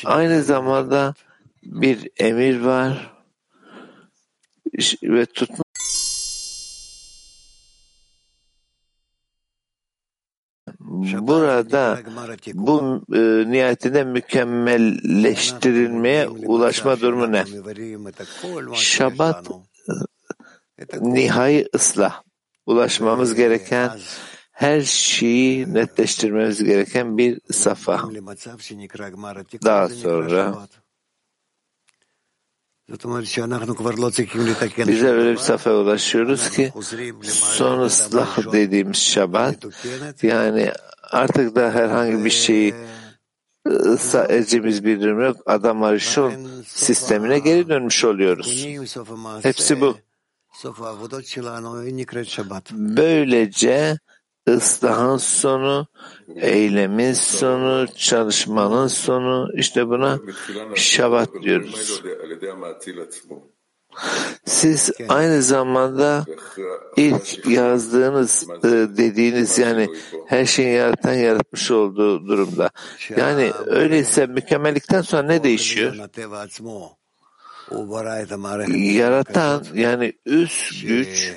[0.05, 1.15] aynı zamanda
[1.63, 3.13] bir emir var
[5.03, 5.65] ve tutma
[11.21, 12.01] Burada
[12.55, 13.19] bu e,
[13.51, 17.45] nihayetinde mükemmelleştirilmeye ulaşma durumu ne?
[18.75, 19.47] Şabat
[21.01, 22.23] nihai ıslah.
[22.67, 23.91] ulaşmamız gereken
[24.53, 28.03] her şeyi netleştirmemiz gereken bir safa.
[29.65, 30.69] Daha sonra
[34.89, 36.73] bize öyle bir safhaya ulaşıyoruz ki
[37.23, 39.57] son ıslah dediğimiz şabat
[40.23, 40.73] yani
[41.11, 42.75] artık da herhangi bir şeyi
[43.67, 45.37] ıslah edeceğimiz bir durum yok.
[45.47, 46.33] Adam arışon
[46.67, 48.47] sistemine geri dönmüş oluyoruz.
[49.43, 49.97] Hepsi bu.
[52.97, 53.99] Böylece
[54.49, 55.87] ıslahın sonu,
[56.37, 60.19] eylemin sonu, çalışmanın sonu, işte buna
[60.75, 62.03] şabat diyoruz.
[64.45, 66.25] Siz aynı zamanda
[66.97, 69.89] ilk yazdığınız e, dediğiniz yani
[70.27, 72.71] her şeyi yaratan yaratmış olduğu durumda.
[73.17, 75.93] Yani öyleyse mükemmellikten sonra ne değişiyor?
[78.95, 81.33] Yaratan yani üst güç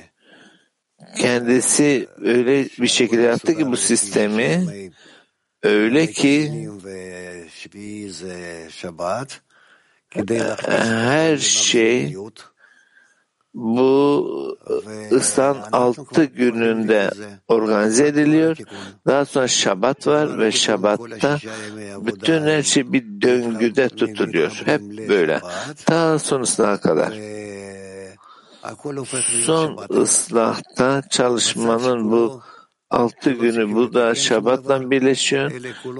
[1.17, 4.67] kendisi öyle bir şekilde yaptı ki bu sistemi
[5.63, 6.69] öyle ki
[10.67, 12.15] her şey
[13.54, 14.58] bu
[15.12, 17.12] ıslan altı gününde
[17.48, 18.58] organize ediliyor.
[19.08, 21.38] Daha sonra şabat var ve şabatta
[22.02, 24.62] bütün her şey bir döngüde tutuluyor.
[24.66, 25.42] Hep böyle.
[25.86, 27.14] Ta sonrasına kadar.
[29.46, 32.42] Son ıslahta çalışmanın bu
[32.90, 35.52] altı günü bu da şabatla birleşiyor.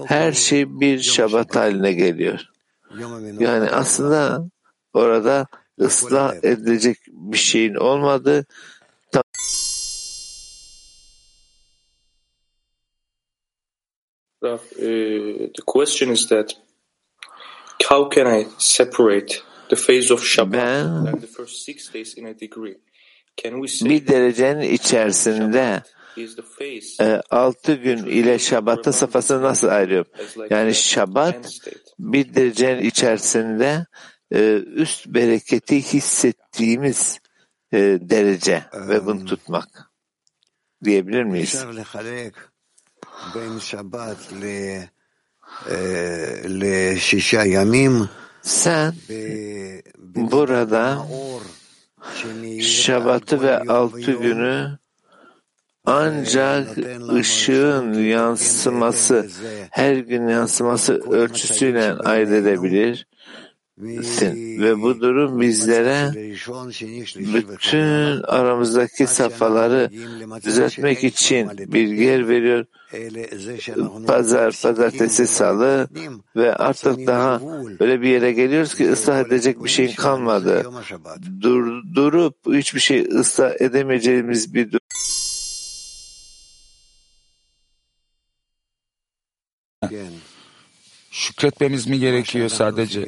[0.06, 2.40] Her şey bir şabat haline geliyor.
[3.40, 4.46] Yani aslında
[4.94, 5.48] orada
[5.82, 8.46] ıslah edilecek bir şeyin olmadığı
[14.44, 16.58] Rav, uh, the question is that
[17.90, 22.26] how can I separate the phase of Shabbat Ben- and the first six days in
[22.26, 22.78] a degree?
[23.38, 25.84] Can we say bir derecenin içerisinde
[27.02, 30.12] e, altı gün ile şabatın safhasını nasıl ayırıyorum?
[30.50, 31.60] Yani şabat
[32.00, 33.86] bir derecenin içerisinde
[34.32, 37.20] e, üst bereketi hissettiğimiz
[37.72, 39.92] e, derece ve bunu tutmak
[40.84, 41.66] diyebilir miyiz?
[48.42, 48.94] Sen
[50.06, 51.08] burada
[52.62, 54.78] Şabat'ı ve altı günü
[55.86, 56.78] ancak
[57.14, 59.30] ışığın yansıması,
[59.72, 63.08] her gün yansıması ölçüsüyle ayırt edebilir.
[64.62, 66.12] Ve bu durum bizlere
[67.50, 69.90] bütün aramızdaki safhaları
[70.46, 72.66] düzeltmek için bilgiler veriyor.
[74.08, 75.88] Pazar, pazartesi, salı
[76.36, 77.42] ve artık daha
[77.80, 80.64] öyle bir yere geliyoruz ki ıslah edecek bir şeyin kalmadı.
[81.42, 84.81] Dur, durup hiçbir şey ıslah edemeyeceğimiz bir durum.
[91.42, 93.06] Şükretmemiz mi gerekiyor sadece?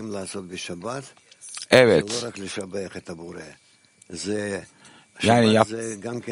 [1.72, 2.26] Evet.
[5.24, 5.67] Yani yap,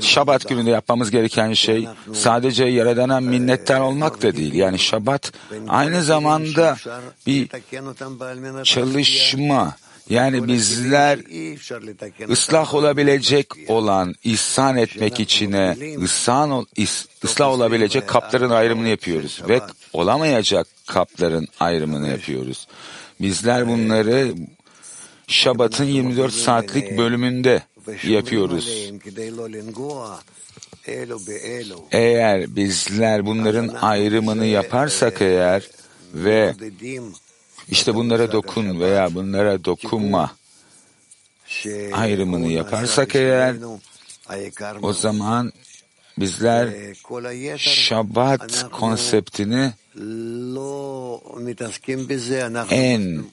[0.02, 4.54] Şabat gününde yapmamız gereken şey sadece Yaradan'a minnettar olmak da değil.
[4.54, 5.32] Yani Şabat
[5.68, 6.78] aynı zamanda
[7.28, 7.50] bir
[8.64, 9.76] çalışma.
[10.12, 11.20] Yani bizler
[12.30, 16.64] ıslah olabilecek olan, ihsan etmek içine ıslah,
[17.24, 19.42] ıslah olabilecek kapların ayrımını yapıyoruz.
[19.50, 19.62] Ve
[19.94, 22.68] olamayacak kapların ayrımını yapıyoruz.
[23.22, 24.34] Bizler bunları
[25.28, 27.64] Şabat'ın 24 saatlik bölümünde
[28.04, 28.92] yapıyoruz.
[31.92, 35.68] Eğer bizler bunların ayrımını yaparsak eğer
[36.14, 36.56] ve
[37.70, 40.32] işte bunlara dokun veya bunlara dokunma
[41.94, 43.56] ayrımını yaparsak eğer
[44.82, 45.52] o zaman
[46.18, 46.70] bizler
[47.58, 49.72] Şabat konseptini
[52.70, 53.24] en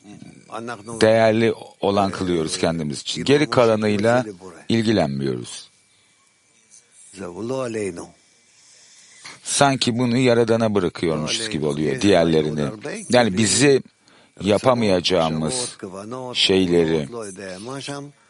[1.00, 3.24] değerli olan kılıyoruz kendimiz için.
[3.24, 4.24] Geri kalanıyla
[4.68, 5.70] ilgilenmiyoruz.
[9.42, 12.64] Sanki bunu Yaradan'a bırakıyormuşuz gibi oluyor diğerlerini.
[13.10, 13.82] Yani bizi
[14.40, 15.78] yapamayacağımız
[16.34, 17.08] şeyleri,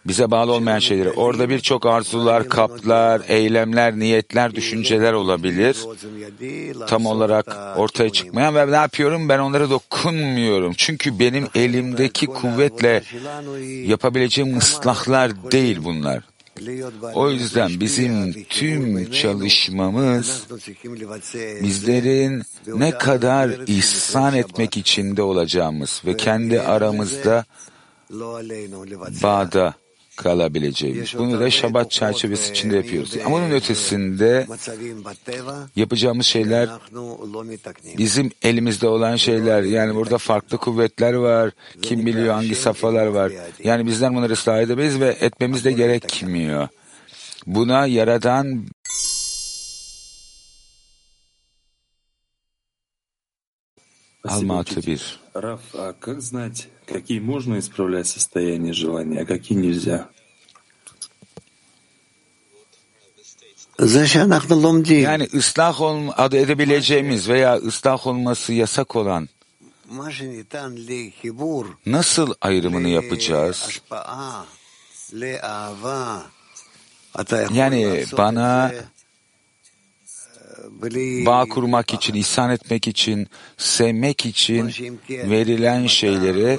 [0.06, 1.11] bize bağlı olmayan şeyleri.
[1.11, 5.76] Orada birçok arzular, kaplar, eylemler, niyetler, düşünceler olabilir.
[6.86, 9.28] Tam olarak ortaya çıkmayan ve ne yapıyorum?
[9.28, 10.72] Ben onlara dokunmuyorum.
[10.76, 13.02] Çünkü benim elimdeki kuvvetle
[13.86, 16.22] yapabileceğim ıslahlar değil bunlar.
[17.14, 20.46] O yüzden bizim tüm çalışmamız
[21.62, 27.44] bizlerin ne kadar ihsan etmek içinde olacağımız ve kendi aramızda
[29.22, 29.74] bağda
[30.17, 31.13] kalabileceğimiz.
[31.17, 33.17] Bunu da Şabat çerçevesi içinde yapıyoruz.
[33.26, 34.47] Ama bunun ötesinde
[35.76, 36.69] yapacağımız şeyler
[37.97, 39.63] bizim elimizde olan şeyler.
[39.63, 41.51] Yani burada farklı kuvvetler var.
[41.82, 43.32] Kim biliyor hangi safhalar var.
[43.63, 46.67] Yani bizler bunları ıslah edemeyiz ve etmemiz de gerekmiyor.
[47.47, 48.65] Buna yaradan
[54.28, 55.19] Almatı bir.
[55.36, 60.09] Раф, а как знать, Какие можно исправлять состояние желания, а какие нельзя?
[63.80, 65.03] זה שאנחנו לומדים.
[65.03, 69.24] יעני, אסלח און עד בלג'מיס, ואסלח און מס יסה קוראן.
[69.86, 71.64] מה שניתן לחיבור.
[71.86, 73.66] נסל איירמני יפצ'ס.
[73.66, 74.45] להשפעה,
[75.12, 76.20] לאהבה.
[77.51, 78.68] יעני, בנה...
[81.26, 86.58] bağ kurmak için, ihsan etmek için, sevmek için verilen şeyleri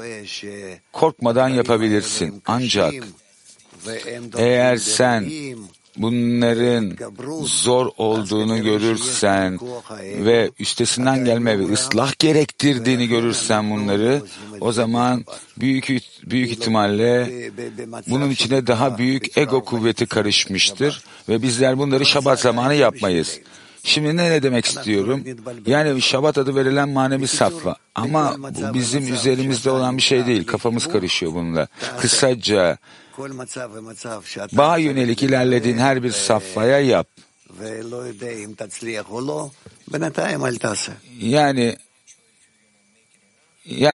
[0.93, 2.41] korkmadan yapabilirsin.
[2.45, 2.93] Ancak
[4.37, 5.31] eğer sen
[5.97, 6.97] bunların
[7.43, 9.59] zor olduğunu görürsen
[10.01, 14.21] ve üstesinden gelme ve ıslah gerektirdiğini görürsen bunları
[14.61, 15.25] o zaman
[15.57, 15.89] büyük
[16.23, 17.31] büyük ihtimalle
[18.07, 23.39] bunun içine daha büyük ego kuvveti karışmıştır ve bizler bunları şabat zamanı yapmayız.
[23.83, 25.23] Şimdi ne, ne demek istiyorum?
[25.65, 27.75] Yani Şabat adı verilen manevi safha.
[27.95, 30.45] Ama bu bizim üzerimizde olan bir şey değil.
[30.47, 31.67] Kafamız karışıyor bununla.
[31.99, 32.77] Kısaca
[34.51, 37.07] bağa yönelik ilerlediğin her bir safhaya yap.
[41.19, 41.77] Yani
[43.65, 43.91] ya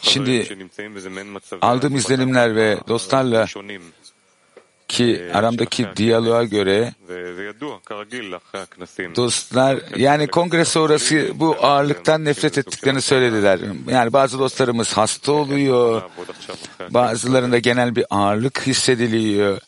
[0.00, 0.58] Şimdi
[1.60, 3.46] aldığım izlenimler ve dostlarla
[4.88, 6.94] ki aramdaki diyaloğa göre
[9.16, 13.60] dostlar yani kongre sonrası bu ağırlıktan nefret ettiklerini söylediler.
[13.88, 16.02] Yani bazı dostlarımız hasta oluyor,
[16.90, 19.58] bazılarında genel bir ağırlık hissediliyor.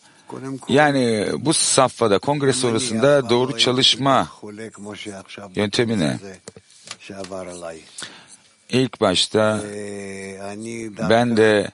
[0.69, 4.29] Yani bu safhada kongre sonrasında doğru çalışma
[5.55, 6.19] yöntemi ne?
[8.71, 9.61] İlk başta
[11.09, 11.71] ben de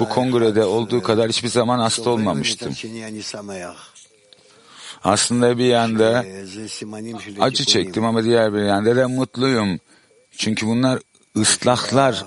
[0.00, 2.74] bu kongrede olduğu kadar hiçbir zaman hasta olmamıştım.
[5.04, 6.24] Aslında bir yanda
[7.40, 9.80] acı çektim ama diğer bir yanda da mutluyum.
[10.36, 11.00] Çünkü bunlar
[11.36, 12.24] ıslahlar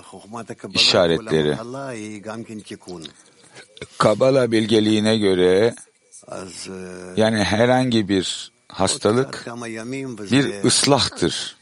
[0.74, 1.56] işaretleri.
[3.98, 5.74] Kabala bilgeliğine göre
[7.16, 9.46] yani herhangi bir hastalık
[10.30, 11.59] bir ıslahtır.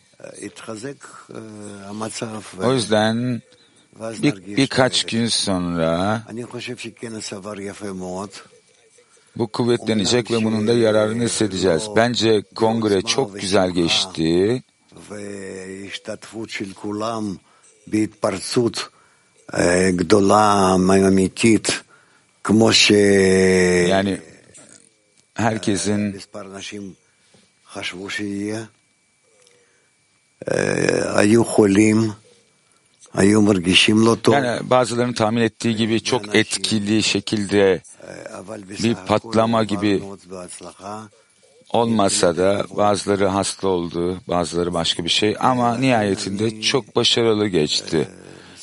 [2.65, 3.43] O yüzden
[4.23, 6.23] bir, birkaç gün sonra
[9.37, 11.83] bu kuvvetlenecek ve bunun da yararını hissedeceğiz.
[11.97, 14.63] Bence kongre çok güzel geçti.
[23.89, 24.21] Yani
[25.35, 26.21] herkesin
[34.33, 37.83] yani bazılarının tahmin ettiği gibi çok etkili şekilde
[38.83, 40.03] bir patlama gibi
[41.71, 48.09] olmasa da bazıları hasta oldu, bazıları başka bir şey ama nihayetinde çok başarılı geçti.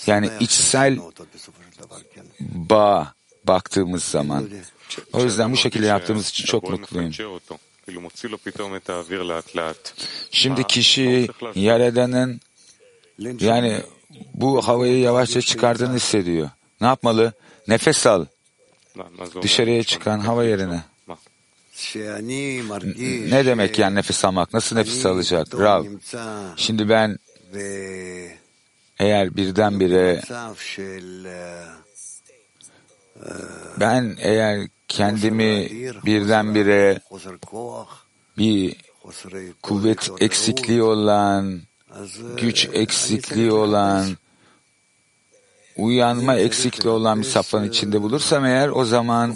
[0.08, 1.00] Yani içsel
[2.40, 3.14] bağ
[3.44, 4.50] baktığımız zaman.
[5.14, 7.12] O yüzden bu şekilde yaptığımız için çok mutluyum.
[10.32, 12.42] Şimdi kişi Yaradan'ın
[13.20, 13.82] yani
[14.34, 16.50] bu havayı yavaşça çıkardığını hissediyor.
[16.82, 17.34] Ne yapmalı?
[17.68, 18.26] Nefes al.
[19.42, 20.84] Dışarıya çıkan hava yerine.
[23.32, 24.54] Ne demek yani nefes almak?
[24.54, 25.48] Nasıl nefes alacak?
[25.60, 25.86] Rav.
[26.56, 27.20] Şimdi ben
[29.00, 30.22] eğer birdenbire
[33.80, 35.70] ben eğer kendimi
[36.06, 37.00] birdenbire
[38.38, 38.76] bir
[39.62, 41.62] kuvvet eksikliği olan,
[42.38, 44.06] güç eksikliği olan,
[45.78, 49.36] uyanma eksikliği olan bir safhanın içinde bulursam eğer o zaman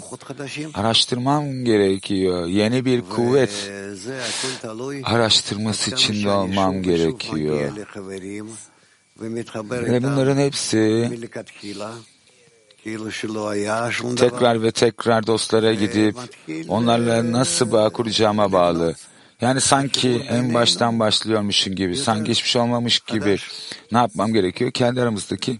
[0.74, 2.46] araştırmam gerekiyor.
[2.46, 3.70] Yeni bir kuvvet
[5.04, 7.72] araştırması içinde olmam gerekiyor.
[9.70, 11.10] Ve bunların hepsi
[14.16, 16.16] tekrar ve tekrar dostlara gidip
[16.68, 18.94] onlarla nasıl bağ kuracağıma bağlı.
[19.40, 23.36] Yani sanki en baştan başlıyormuşum gibi, sanki hiçbir şey olmamış gibi.
[23.92, 24.70] Ne yapmam gerekiyor?
[24.70, 25.58] Kendi aramızdaki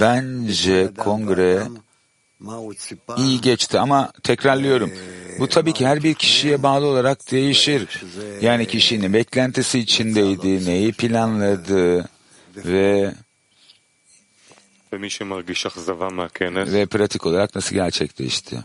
[0.00, 1.62] Bence kongre
[3.16, 4.90] iyi geçti ama tekrarlıyorum.
[5.38, 8.02] Bu tabii ki her bir kişiye bağlı olarak değişir.
[8.40, 12.08] Yani kişinin beklentisi içindeydi, neyi planladı
[12.56, 13.14] ve
[16.72, 18.58] ve pratik olarak nasıl gerçekleşti?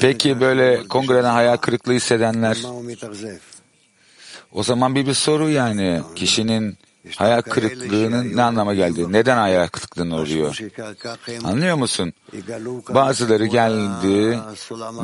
[0.00, 2.58] Peki böyle kongreden hayal kırıklığı hissedenler
[4.52, 6.78] o zaman bir bir soru yani kişinin
[7.16, 9.12] hayal kırıklığının ne anlama geldi?
[9.12, 10.58] Neden hayal kırıklığına oluyor?
[11.44, 12.12] Anlıyor musun?
[12.88, 14.38] Bazıları geldi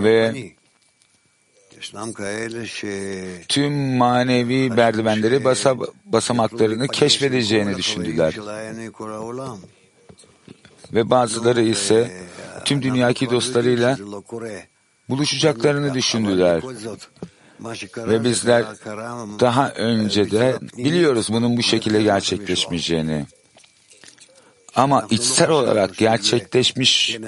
[0.02, 0.52] ve
[3.48, 8.34] tüm manevi merdivenleri basa, basamaklarını keşfedeceğini düşündüler.
[10.92, 12.26] Ve bazıları ise
[12.64, 13.98] tüm dünyaki dostlarıyla
[15.08, 16.62] buluşacaklarını düşündüler.
[17.96, 18.64] Ve bizler
[19.40, 23.26] daha önce de biliyoruz bunun bu şekilde gerçekleşmeyeceğini.
[24.74, 27.18] Ama içsel olarak gerçekleşmiş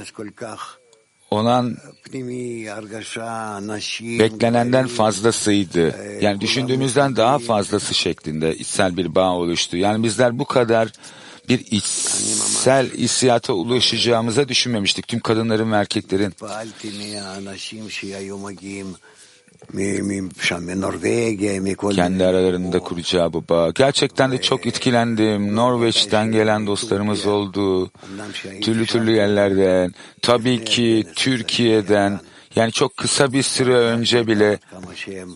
[1.31, 1.77] olan
[4.03, 5.95] beklenenden fazlasıydı.
[6.21, 9.77] Yani düşündüğümüzden daha fazlası şeklinde içsel bir bağ oluştu.
[9.77, 10.93] Yani bizler bu kadar
[11.49, 15.09] bir içsel hissiyata ulaşacağımıza düşünmemiştik.
[15.09, 16.35] Tüm kadınların ve erkeklerin
[21.97, 23.71] kendi aralarında kuracağı bu bağ.
[23.75, 25.57] Gerçekten de çok etkilendim.
[25.57, 27.91] Norveç'ten gelen dostlarımız oldu.
[28.63, 29.95] Türlü türlü yerlerden.
[30.23, 32.21] Tabii ki Türkiye'den.
[32.57, 34.59] Yani çok kısa bir süre önce bile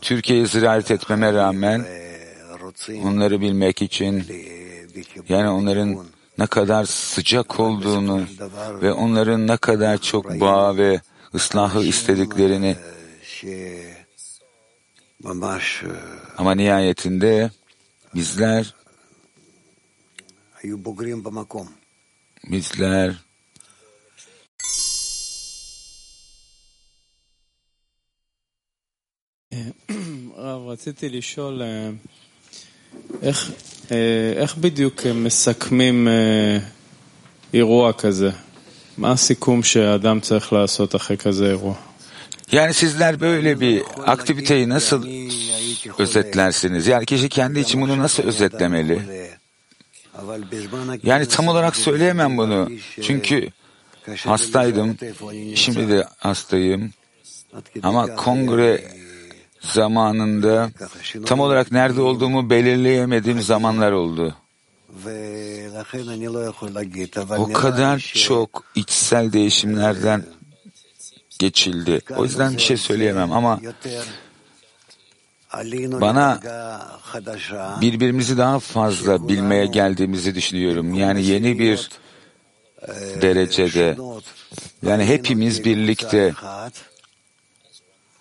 [0.00, 1.84] Türkiye'yi ziyaret etmeme rağmen
[3.04, 4.24] onları bilmek için
[5.28, 5.98] yani onların
[6.38, 8.22] ne kadar sıcak olduğunu
[8.82, 11.00] ve onların ne kadar çok bağ ve
[11.34, 12.76] ıslahı istediklerini
[16.38, 17.50] ama nihayetinde
[18.14, 18.74] bizler
[22.50, 23.14] bizler
[30.36, 31.90] הרב, רציתי לשאול אה,
[33.22, 33.50] איך,
[33.92, 36.58] אה, איך בדיוק מסכמים אה,
[37.54, 38.30] אירוע כזה?
[38.98, 41.91] מה הסיכום שהאדם צריך לעשות אחרי כזה אירוע?
[42.52, 45.06] Yani sizler böyle bir aktiviteyi nasıl
[45.98, 46.86] özetlersiniz?
[46.86, 49.02] Yani kişi kendi için bunu nasıl özetlemeli?
[51.02, 52.70] Yani tam olarak söyleyemem bunu.
[53.02, 53.48] Çünkü
[54.24, 54.96] hastaydım,
[55.54, 56.92] şimdi de hastayım.
[57.82, 58.84] Ama kongre
[59.60, 60.70] zamanında
[61.26, 64.34] tam olarak nerede olduğumu belirleyemediğim zamanlar oldu.
[67.38, 70.24] O kadar çok içsel değişimlerden
[71.42, 72.00] geçildi.
[72.16, 73.60] O yüzden bir şey söyleyemem ama
[76.00, 76.40] bana
[77.80, 80.94] birbirimizi daha fazla bilmeye geldiğimizi düşünüyorum.
[80.94, 81.88] Yani yeni bir
[83.22, 83.96] derecede
[84.82, 86.32] yani hepimiz birlikte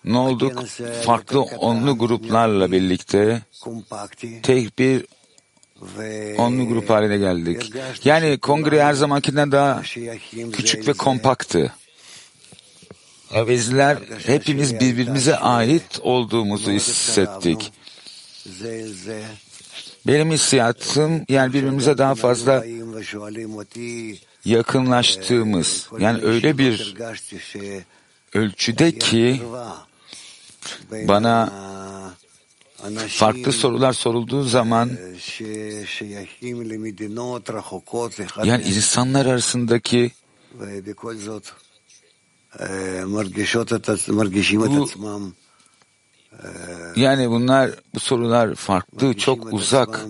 [0.04, 0.64] ne olduk?
[1.02, 3.42] Farklı onlu gruplarla birlikte
[4.42, 5.06] tek bir
[6.38, 7.72] onlu grup haline geldik.
[8.04, 9.82] Yani kongre her zamankinden daha
[10.52, 11.72] küçük ve kompaktı
[13.48, 17.72] bizler hepimiz birbirimize ait olduğumuzu hissettik.
[20.06, 22.64] Benim hissiyatım yani birbirimize daha fazla
[24.44, 26.94] yakınlaştığımız yani öyle bir
[28.34, 29.42] ölçüde ki
[30.90, 31.52] bana
[33.08, 34.90] farklı sorular sorulduğu zaman
[38.44, 40.12] yani insanlar arasındaki
[44.98, 45.32] bu,
[46.32, 50.00] ee, yani bunlar bu sorular farklı, çok uzak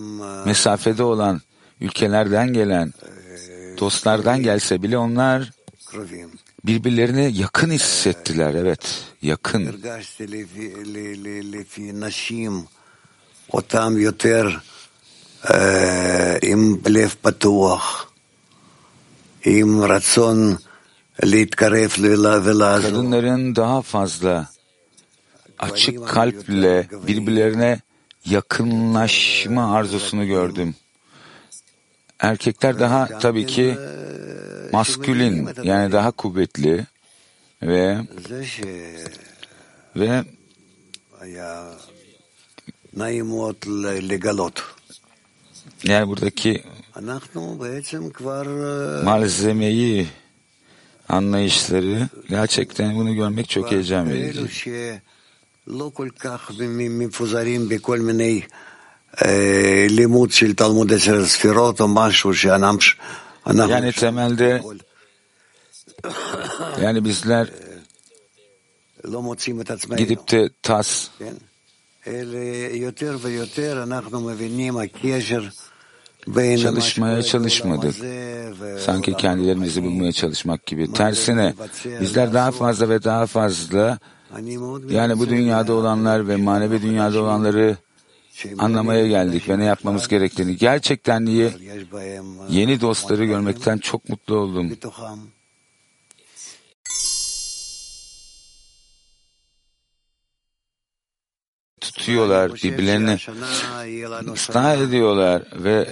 [0.47, 1.41] mesafede olan
[1.81, 2.93] ülkelerden gelen
[3.79, 5.51] dostlardan gelse bile onlar
[6.65, 8.55] birbirlerine yakın hissettiler.
[8.55, 9.83] Evet, yakın.
[13.53, 14.61] Otam yoter
[16.43, 17.83] im lev patuah
[19.45, 20.59] im ratson
[22.83, 24.49] kadınların daha fazla
[25.59, 27.81] açık kalple birbirlerine
[28.25, 30.75] yakınlaşma arzusunu gördüm.
[32.19, 33.77] Erkekler daha tabii ki
[34.73, 36.87] maskülin yani daha kuvvetli
[37.63, 37.99] ve
[39.97, 40.25] ve
[45.85, 46.63] yani buradaki
[49.05, 50.09] malzemeyi
[51.13, 52.09] anlayışları.
[52.29, 54.41] Gerçekten bunu görmek çok heyecan verici.
[63.71, 64.63] Yani temelde
[66.83, 67.49] yani bizler
[69.99, 71.09] gidip de tas
[76.59, 77.95] çalışmaya çalışmadık.
[78.81, 80.93] Sanki kendilerimizi bulmaya çalışmak gibi.
[80.93, 81.55] Tersine
[82.01, 83.99] bizler daha fazla ve daha fazla
[84.91, 87.77] yani bu dünyada olanlar ve manevi dünyada olanları
[88.59, 90.57] anlamaya geldik ve ne yapmamız gerektiğini.
[90.57, 91.51] Gerçekten niye
[92.49, 94.73] yeni dostları görmekten çok mutlu oldum.
[102.07, 103.19] tutuyorlar, birbirlerini
[104.33, 105.89] ıslah ediyorlar ve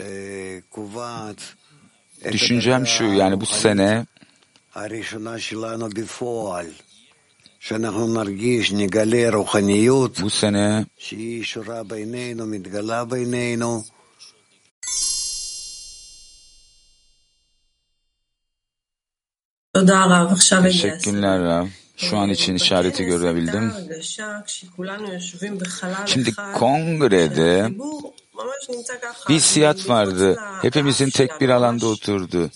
[2.32, 4.06] düşüncem şu yani bu sene
[10.22, 10.86] bu sene
[20.72, 21.66] Teşekkürler Rav.
[22.00, 23.72] Şu an için işareti görebildim.
[26.06, 27.68] Şimdi kongrede
[29.28, 30.36] bir siyat vardı.
[30.62, 32.50] Hepimizin tek bir alanda oturdu.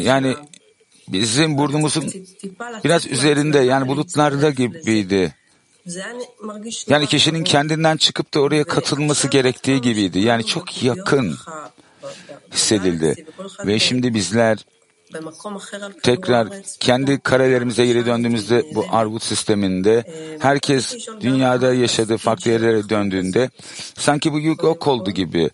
[0.00, 0.36] Yani
[1.08, 2.12] bizim burnumuzun
[2.84, 5.34] biraz üzerinde yani bulutlarda gibiydi.
[6.88, 10.18] Yani kişinin kendinden çıkıp da oraya katılması gerektiği gibiydi.
[10.18, 11.36] Yani çok yakın
[12.52, 13.26] hissedildi.
[13.66, 14.58] Ve şimdi bizler
[16.02, 16.48] tekrar
[16.80, 20.04] kendi karelerimize geri döndüğümüzde bu argut sisteminde
[20.40, 23.50] herkes dünyada yaşadığı farklı yerlere döndüğünde
[23.98, 25.50] sanki bu yük yok oldu gibi.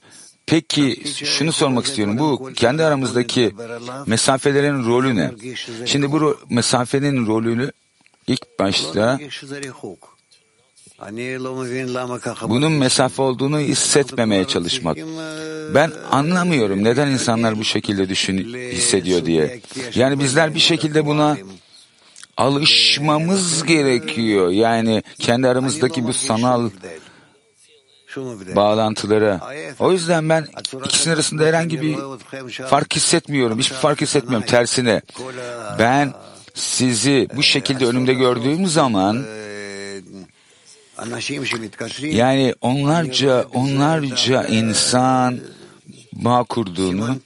[0.47, 2.19] Peki şunu sormak istiyorum.
[2.19, 3.55] Bu kendi aramızdaki
[4.07, 5.31] mesafelerin rolü ne?
[5.87, 7.73] Şimdi bu ro- mesafenin rolünü
[8.27, 9.19] ilk başta
[12.49, 14.97] bunun mesafe olduğunu hissetmemeye çalışmak.
[15.75, 19.61] Ben anlamıyorum neden insanlar bu şekilde düşün hissediyor diye.
[19.95, 21.37] Yani bizler bir şekilde buna
[22.37, 24.51] alışmamız gerekiyor.
[24.51, 26.71] Yani kendi aramızdaki bu sanal
[28.57, 29.41] bağlantılara.
[29.79, 30.47] O yüzden ben
[30.85, 31.97] ikisinin arasında herhangi bir
[32.67, 33.59] fark hissetmiyorum.
[33.59, 34.47] Hiçbir fark hissetmiyorum.
[34.47, 35.03] Tersine
[35.79, 36.13] ben
[36.55, 39.25] sizi bu şekilde önümde gördüğüm zaman
[42.17, 45.41] yani onlarca onlarca insan
[46.13, 47.17] bağ kurduğunu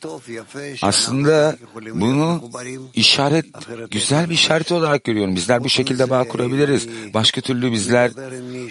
[0.82, 1.56] aslında
[1.94, 2.50] bunu
[2.94, 3.46] işaret
[3.90, 5.36] güzel bir işaret olarak görüyorum.
[5.36, 6.88] Bizler bu şekilde bağ kurabiliriz.
[7.14, 8.10] Başka türlü bizler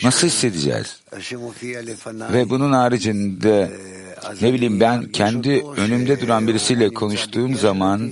[0.04, 1.02] nasıl hissedeceğiz?
[2.34, 3.72] Ve bunun haricinde
[4.42, 8.12] ne bileyim ben kendi önümde duran birisiyle konuştuğum zaman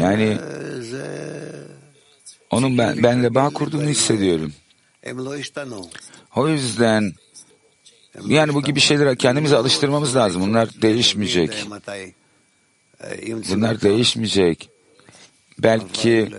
[0.00, 0.38] yani.
[2.50, 4.52] Onun ben, benle bağ kurduğunu hissediyorum.
[6.36, 7.12] O yüzden
[8.26, 10.42] yani bu gibi şeylere kendimize alıştırmamız lazım.
[10.42, 11.66] Bunlar değişmeyecek.
[13.50, 14.70] Bunlar değişmeyecek.
[15.58, 16.30] Belki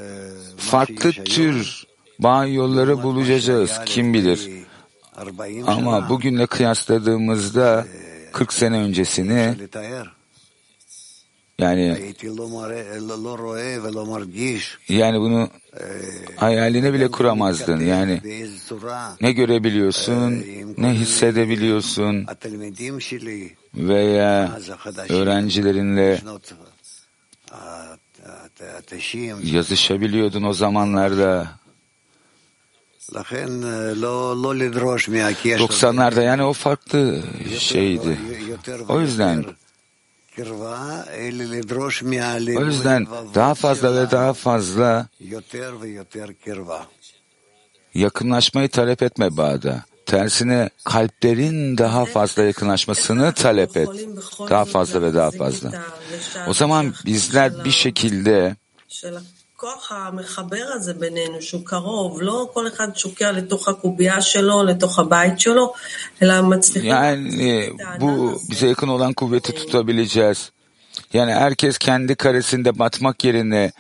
[0.58, 1.84] farklı tür
[2.20, 3.72] bağ yolları bulacağız.
[3.86, 4.50] Kim bilir.
[5.68, 7.88] Ama bugünle kıyasladığımızda
[8.32, 9.56] 40 sene öncesini
[11.62, 12.14] yani
[14.90, 15.50] yani bunu
[16.36, 17.80] hayaline bile kuramazdın.
[17.80, 18.22] Yani
[19.22, 20.46] ne görebiliyorsun,
[20.78, 22.26] ne hissedebiliyorsun
[23.76, 24.60] veya
[25.10, 26.22] öğrencilerinle
[29.44, 31.62] yazışabiliyordun o zamanlarda.
[35.60, 37.24] 90'larda yani o farklı
[37.58, 38.18] şeydi.
[38.90, 39.46] O yüzden
[42.58, 45.08] o yüzden daha fazla ve daha fazla
[47.94, 49.84] yakınlaşmayı talep etme bağda.
[50.06, 53.90] Tersine kalplerin daha fazla yakınlaşmasını talep et.
[54.50, 55.72] Daha fazla ve daha fazla.
[56.48, 58.56] O zaman bizler bir şekilde
[59.61, 65.41] הכוח המחבר הזה בינינו, שהוא קרוב, לא כל אחד שוקע לתוך הקובייה שלו, לתוך הבית
[65.41, 65.73] שלו,
[66.23, 66.91] אלא מצליחים...
[66.91, 67.71] yani
[68.01, 70.51] bu bize yakın olan kuvveti tutabileceğiz.
[71.13, 73.73] Yani herkes kendi karesinde batmak yerine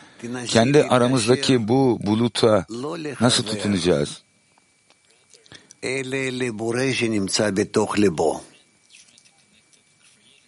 [0.47, 4.23] kendi aramızdaki bu buluta לא nasıl לחבר, tutunacağız?
[5.85, 8.41] אלא לבורא שנמצא בתוך ליבו,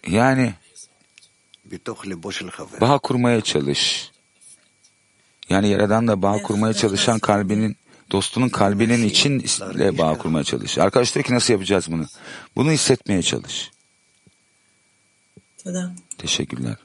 [0.07, 0.53] Yani
[1.65, 2.77] בתוך ליבו של חבר.
[2.79, 4.11] bağ kurmaya çalış.
[5.48, 7.76] Yani Yaradan'la bağ kurmaya çalışan kalbinin,
[8.10, 10.78] dostunun kalbinin içinle bağ kurmaya çalış.
[10.78, 12.06] Arkadaş diyor ki nasıl yapacağız bunu?
[12.56, 13.70] Bunu hissetmeye çalış.
[16.18, 16.76] Teşekkürler.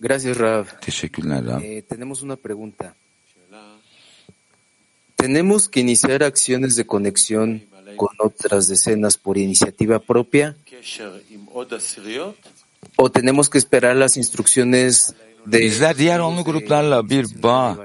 [0.00, 0.66] Gracias, Rab.
[0.80, 1.62] Teşekkürler, Rab.
[1.62, 2.94] Eh, tenemos una pregunta.
[5.16, 7.60] Tenemos que iniciar acciones de conexión
[7.96, 10.56] con otras decenas por iniciativa propia?
[12.96, 15.14] ¿O tenemos que esperar las instrucciones
[15.46, 15.58] de...
[15.58, 17.76] Bizler diğer onlu gruplarla bir bağ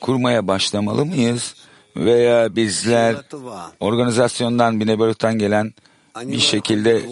[0.00, 1.54] kurmaya başlamalı mıyız?
[1.96, 3.16] Veya bizler
[3.80, 5.74] organizasyondan, Binebarut'tan gelen
[6.22, 7.02] bir şekilde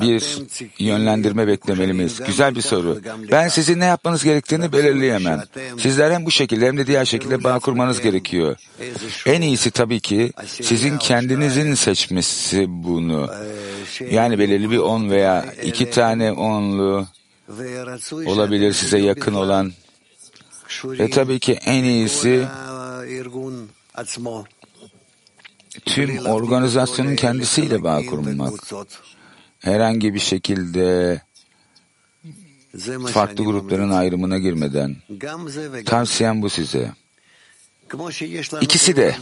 [0.00, 0.38] bir
[0.78, 2.20] yönlendirme beklemeli miyiz?
[2.26, 3.00] Güzel bir soru.
[3.30, 5.42] Ben sizin ne yapmanız gerektiğini belirleyemem.
[5.78, 8.56] Sizler hem bu şekilde hem de diğer şekilde bağ kurmanız gerekiyor.
[9.26, 13.30] En iyisi tabii ki sizin kendinizin seçmesi bunu.
[14.10, 17.06] Yani belirli bir on veya iki tane onlu
[18.26, 19.72] olabilir size yakın olan.
[20.84, 22.46] Ve tabii ki en iyisi
[25.86, 28.52] tüm organizasyonun kendisiyle bağ kurmak.
[29.64, 31.20] Herhangi bir şekilde
[33.12, 34.96] farklı grupların ayrımına girmeden.
[35.84, 36.92] Tavsiyem bu size.
[38.60, 39.16] İkisi de.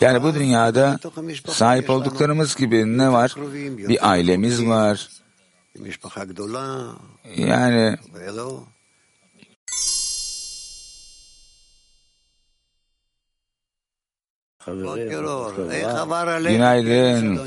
[0.00, 0.98] Yani bu dünyada
[1.48, 3.34] sahip olduklarımız gibi ne var?
[3.88, 5.08] Bir ailemiz var.
[7.36, 7.96] Yani
[16.52, 17.38] Günaydın.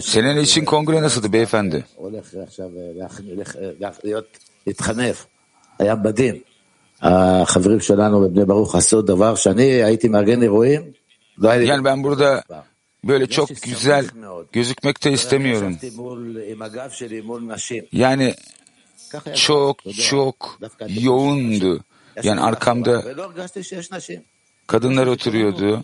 [0.00, 1.84] Senin için kongre nasıldı beyefendi?
[5.78, 6.36] היה מדהים.
[7.02, 10.92] החברים שלנו בבני ברוך עשו דבר שאני הייתי מארגן אירועים.
[11.38, 11.66] לא היה לי...
[11.66, 12.42] Yani ben burada
[13.04, 14.06] böyle çok güzel
[14.52, 15.72] gözükmek de istemiyorum.
[15.72, 17.84] ישבתי מול, עם הגב שלי מול נשים.
[17.92, 18.34] Yani
[19.34, 21.80] çok çok yoğundu.
[22.22, 23.04] Yani arkamda
[24.67, 25.83] Kadınlar oturuyordu.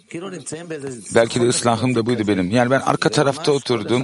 [1.16, 2.52] Belki de ıslahım da buydu benim.
[2.52, 4.04] Yani ben arka tarafta oturdum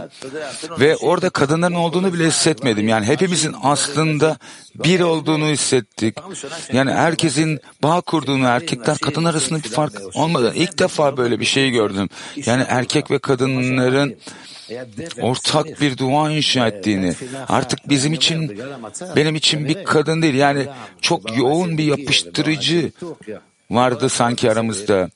[0.79, 2.87] ve orada kadınların olduğunu bile hissetmedim.
[2.87, 4.37] Yani hepimizin aslında
[4.75, 6.17] bir olduğunu hissettik.
[6.73, 10.53] Yani herkesin bağ kurduğunu, erkekler kadın arasında bir fark olmadı.
[10.55, 12.09] İlk defa böyle bir şey gördüm.
[12.45, 14.15] Yani erkek ve kadınların
[15.21, 17.13] ortak bir dua inşa ettiğini,
[17.47, 18.59] artık bizim için,
[19.15, 20.67] benim için bir kadın değil, yani
[21.01, 22.91] çok yoğun bir yapıştırıcı
[23.71, 25.09] vardı sanki aramızda.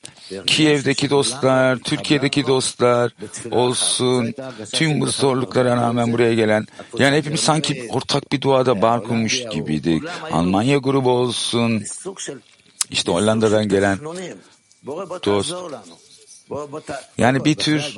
[0.48, 3.12] Kiev'deki dostlar, Türkiye'deki dostlar
[3.52, 4.34] olsun,
[4.74, 6.68] tüm bu zorluklara rağmen buraya gelen,
[7.00, 10.04] yani hepimiz sanki ortak bir duada bağ kurmuş gibiydik.
[10.32, 11.84] Almanya grubu olsun,
[12.90, 14.00] işte Hollanda'dan gelen
[15.26, 15.54] dost.
[17.18, 17.96] Yani bir tür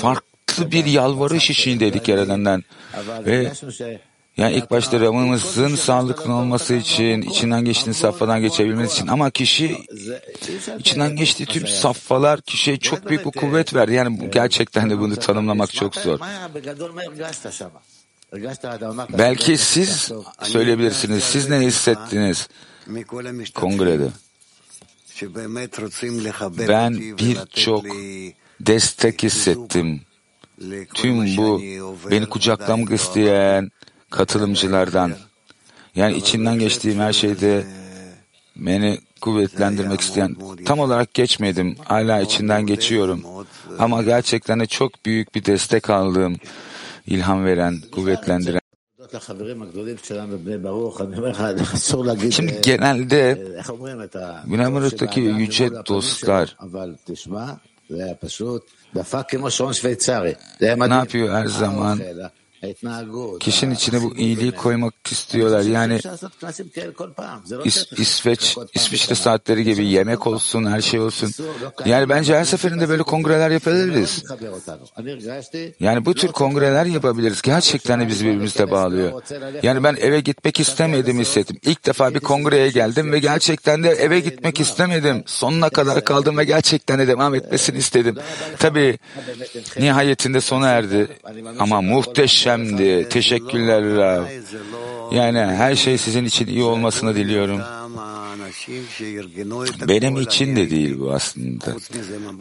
[0.00, 2.64] farklı bir yalvarış içindeydik Yaradan'dan.
[3.26, 3.52] Ve
[4.36, 9.76] yani ilk başta Ram'ımızın sağlıklı olması için, içinden geçtiğin safhadan geçebilmesi için ama kişi
[10.78, 13.94] içinden geçtiği tüm safhalar kişiye çok büyük bir kuvvet verdi.
[13.94, 16.18] Yani gerçekten de bunu tanımlamak çok zor.
[19.18, 20.12] Belki siz
[20.42, 21.24] söyleyebilirsiniz.
[21.24, 22.48] Siz ne hissettiniz
[23.54, 24.08] kongrede?
[26.68, 27.84] Ben birçok
[28.60, 30.00] destek hissettim.
[30.94, 31.62] Tüm bu
[32.10, 33.70] beni kucaklamak isteyen
[34.12, 35.12] katılımcılardan.
[35.94, 37.64] Yani içinden geçtiğim her şeyde
[38.56, 41.76] beni kuvvetlendirmek isteyen tam olarak geçmedim.
[41.84, 43.24] Hala içinden geçiyorum.
[43.78, 46.36] Ama gerçekten de çok büyük bir destek aldığım,
[47.06, 48.60] ilham veren, kuvvetlendiren.
[52.30, 53.46] Şimdi genelde
[54.46, 56.56] Güneymarut'taki yüce dostlar
[60.60, 62.00] ne yapıyor her zaman?
[63.40, 65.60] Kişinin içine bu iyiliği koymak istiyorlar.
[65.60, 66.00] Yani
[67.64, 71.30] İs, İsveç, İsviçre saatleri gibi yemek olsun, her şey olsun.
[71.84, 74.24] Yani bence her seferinde böyle kongreler yapabiliriz.
[75.80, 77.42] Yani bu tür kongreler yapabiliriz.
[77.42, 79.22] Gerçekten de bizi birbirimizle bağlıyor.
[79.62, 81.56] Yani ben eve gitmek istemedim hissettim.
[81.62, 85.22] İlk defa bir kongreye geldim ve gerçekten de eve gitmek istemedim.
[85.26, 88.16] Sonuna kadar kaldım ve gerçekten de devam etmesini istedim.
[88.58, 88.98] Tabii
[89.78, 91.08] nihayetinde sona erdi.
[91.58, 91.80] Ama
[92.56, 93.08] muhteşemdi.
[93.08, 94.24] Teşekkürler Rav.
[95.12, 97.60] Yani her şey sizin için iyi olmasını diliyorum.
[99.88, 101.76] Benim için de değil bu aslında.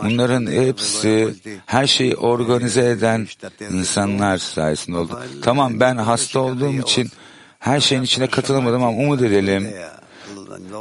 [0.04, 1.36] Bunların hepsi
[1.66, 3.28] her şeyi organize eden
[3.72, 5.20] insanlar sayesinde oldu.
[5.42, 7.10] Tamam ben hasta olduğum için
[7.60, 9.68] her şeyin içine katılamadım ama umut edelim.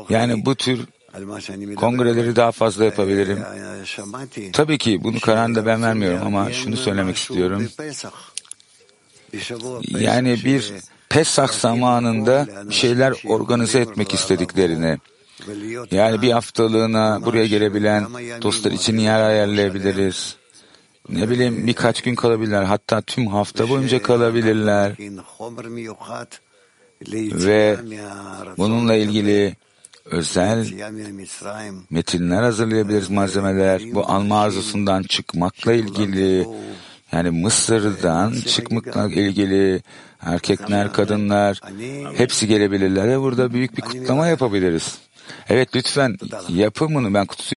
[0.09, 0.81] Yani bu tür
[1.77, 3.39] kongreleri daha fazla yapabilirim.
[4.53, 7.69] Tabii ki bunu kararını ben vermiyorum ama şunu söylemek istiyorum.
[10.01, 10.73] Yani bir
[11.09, 14.99] Pesah zamanında bir şeyler organize etmek istediklerini
[15.91, 18.07] Yani bir haftalığına buraya gelebilen
[18.43, 20.37] dostlar için yer ayarlayabiliriz.
[21.09, 22.63] Ne bileyim birkaç gün kalabilirler.
[22.63, 24.97] Hatta tüm hafta boyunca kalabilirler.
[27.13, 27.77] Ve
[28.59, 29.57] bununla ilgili
[30.05, 30.67] özel
[31.91, 33.83] metinler hazırlayabiliriz, malzemeler.
[33.95, 36.49] Bu alma arzusundan çıkmakla ilgili,
[37.12, 39.82] yani Mısır'dan çıkmakla ilgili
[40.22, 41.62] erkekler, kadınlar
[42.18, 44.98] hepsi gelebilirler ve burada büyük bir kutlama yapabiliriz.
[45.50, 46.18] Evet lütfen
[46.50, 47.14] yapın bunu.
[47.14, 47.56] Ben kutusu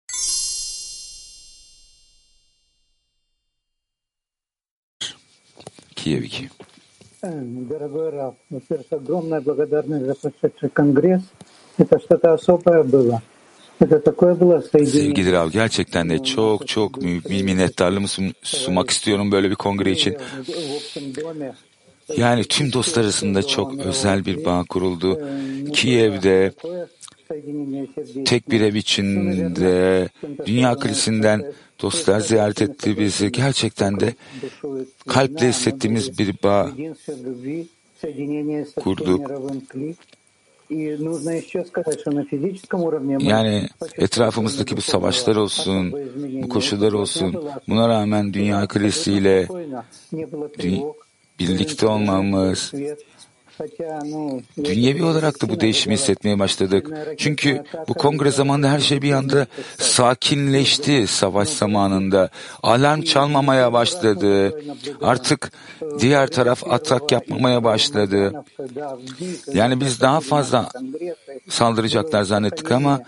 [5.96, 6.48] Киев 2.
[7.22, 11.22] Дорогой Раф, во-первых, огромная благодарность за прошедший конгресс.
[11.76, 13.20] Это что-то особое было.
[14.85, 18.07] Sevgili Rav gerçekten de çok çok minnettarlığımı
[18.43, 20.17] sunmak istiyorum böyle bir kongre için.
[22.17, 25.27] Yani tüm dostlar arasında çok özel bir bağ kuruldu.
[25.73, 26.53] Kiev'de
[28.25, 30.09] tek bir ev içinde
[30.45, 33.31] dünya krizinden dostlar ziyaret etti bizi.
[33.31, 34.13] Gerçekten de
[35.07, 36.71] kalple hissettiğimiz bir bağ
[38.75, 39.31] kurduk.
[43.19, 43.67] Yani
[43.97, 45.93] etrafımızdaki bu savaşlar olsun,
[46.43, 49.47] bu koşullar olsun, buna rağmen dünya kalesiyle
[51.39, 52.73] birlikte olmamız,
[54.63, 56.89] dünyevi olarak da bu değişimi hissetmeye başladık.
[57.17, 59.47] Çünkü bu kongre zamanında her şey bir anda
[59.77, 62.29] sakinleşti savaş zamanında.
[62.63, 64.61] Alarm çalmamaya başladı.
[65.01, 65.51] Artık
[65.99, 68.43] diğer taraf atak yapmamaya başladı.
[69.53, 70.69] Yani biz daha fazla
[71.49, 73.01] saldıracaklar zannettik ama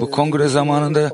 [0.00, 1.10] bu kongre zamanında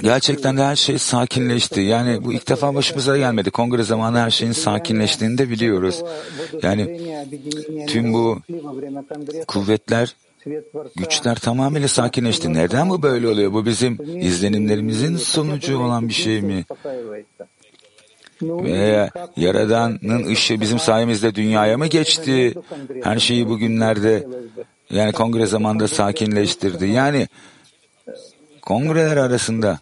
[0.00, 1.80] gerçekten de her şey sakinleşti.
[1.80, 3.50] Yani bu ilk defa başımıza gelmedi.
[3.50, 6.02] Kongre zamanı her şeyin sakinleştiğini de biliyoruz.
[6.62, 7.00] Yani
[7.86, 8.38] tüm bu
[9.46, 10.16] kuvvetler,
[10.96, 12.54] güçler tamamıyla sakinleşti.
[12.54, 13.52] Neden bu böyle oluyor?
[13.52, 16.64] Bu bizim izlenimlerimizin sonucu olan bir şey mi?
[18.42, 22.54] Veya Yaradan'ın ışığı bizim sayemizde dünyaya mı geçti?
[23.02, 24.26] Her şeyi bugünlerde
[24.90, 26.86] yani kongre zamanında sakinleştirdi.
[26.86, 27.28] Yani
[28.62, 29.78] kongreler arasında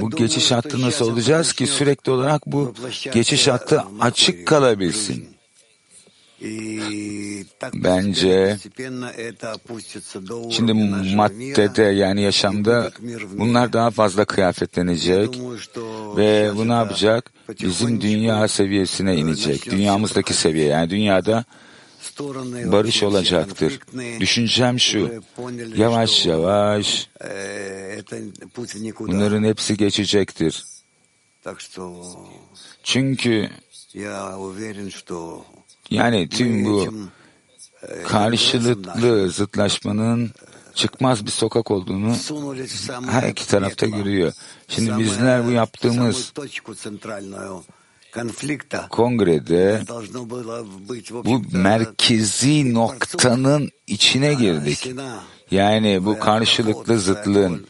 [0.00, 2.74] bu geçiş hattı nasıl olacağız ki sürekli olarak bu
[3.12, 5.32] geçiş hattı açık kalabilsin?
[7.74, 8.58] Bence
[10.50, 10.74] şimdi
[11.14, 12.90] maddede yani yaşamda
[13.32, 15.38] bunlar daha fazla kıyafetlenecek
[16.16, 17.32] ve bu ne yapacak?
[17.62, 19.70] Bizim dünya seviyesine inecek.
[19.70, 21.44] Dünyamızdaki seviye yani dünyada
[22.72, 23.78] barış olacaktır.
[24.20, 25.22] Düşüncem şu,
[25.76, 27.08] yavaş yavaş
[29.00, 30.64] bunların hepsi geçecektir.
[32.82, 33.50] Çünkü
[35.90, 36.94] yani tüm bu
[38.04, 40.30] karşılıklı zıtlaşmanın
[40.74, 42.14] çıkmaz bir sokak olduğunu
[43.10, 44.32] her iki tarafta görüyor.
[44.68, 46.32] Şimdi bizler bu yaptığımız
[48.90, 49.82] kongrede
[51.24, 54.88] bu merkezi noktanın içine girdik.
[55.50, 57.66] Yani bu karşılıklı zıtlığın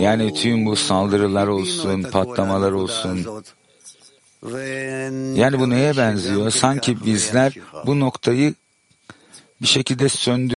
[0.00, 3.26] yani tüm bu saldırılar olsun, patlamalar olsun.
[5.34, 6.50] Yani bu neye benziyor?
[6.50, 7.52] Sanki bizler
[7.86, 8.54] bu noktayı
[9.62, 10.57] bir şekilde söndür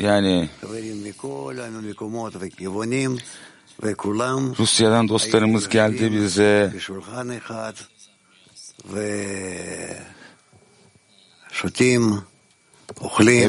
[0.00, 0.48] Yani
[4.58, 6.72] Rusya'dan dostlarımız geldi bize.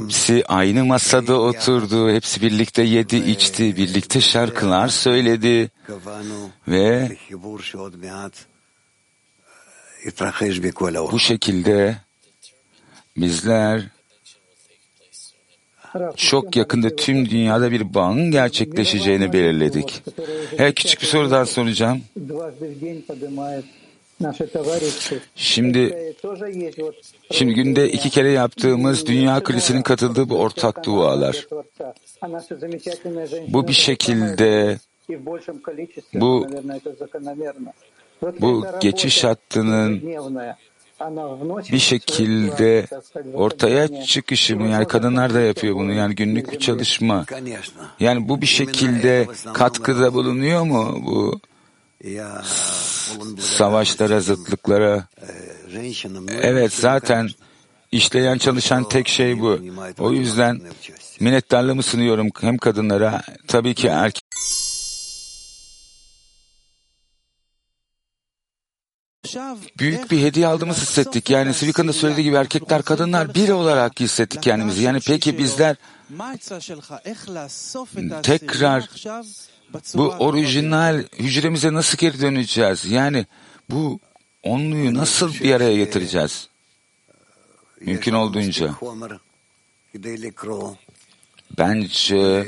[0.03, 5.71] Hepsi aynı masada oturdu, hepsi birlikte yedi, içti, birlikte şarkılar söyledi
[6.67, 7.17] ve
[11.11, 11.97] bu şekilde
[13.17, 13.81] bizler
[16.15, 20.03] çok yakında tüm dünyada bir bağın gerçekleşeceğini belirledik.
[20.57, 22.01] He, küçük bir soru daha soracağım.
[25.35, 26.13] Şimdi
[27.31, 31.47] şimdi günde iki kere yaptığımız dünya kilisinin katıldığı bu ortak dualar.
[33.47, 34.79] Bu bir şekilde
[36.13, 36.47] bu
[38.41, 40.01] bu geçiş hattının
[41.71, 42.85] bir şekilde
[43.33, 47.25] ortaya çıkışımı yani kadınlar da yapıyor bunu yani günlük bir çalışma.
[47.99, 51.39] Yani bu bir şekilde katkıda bulunuyor mu bu
[53.39, 55.07] savaşlara zıtlıklara?
[56.41, 57.29] Evet zaten
[57.91, 59.59] işleyen çalışan tek şey bu.
[59.99, 60.61] O yüzden
[61.19, 64.20] minnettarlığımı sunuyorum hem kadınlara tabii ki erkek
[69.79, 71.29] büyük bir hediye aldığımızı hissettik.
[71.29, 74.83] Yani Svika'nın da söylediği gibi erkekler kadınlar bir olarak hissettik kendimizi.
[74.83, 75.75] Yani peki bizler
[78.23, 78.89] tekrar
[79.93, 82.85] bu orijinal hücremize nasıl geri döneceğiz?
[82.85, 83.25] Yani
[83.69, 83.99] bu
[84.43, 86.47] onluyu nasıl bir araya getireceğiz?
[87.81, 88.69] Mümkün olduğunca.
[91.57, 92.47] Bence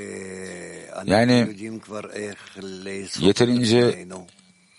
[1.05, 1.47] yani
[3.19, 4.05] yeterince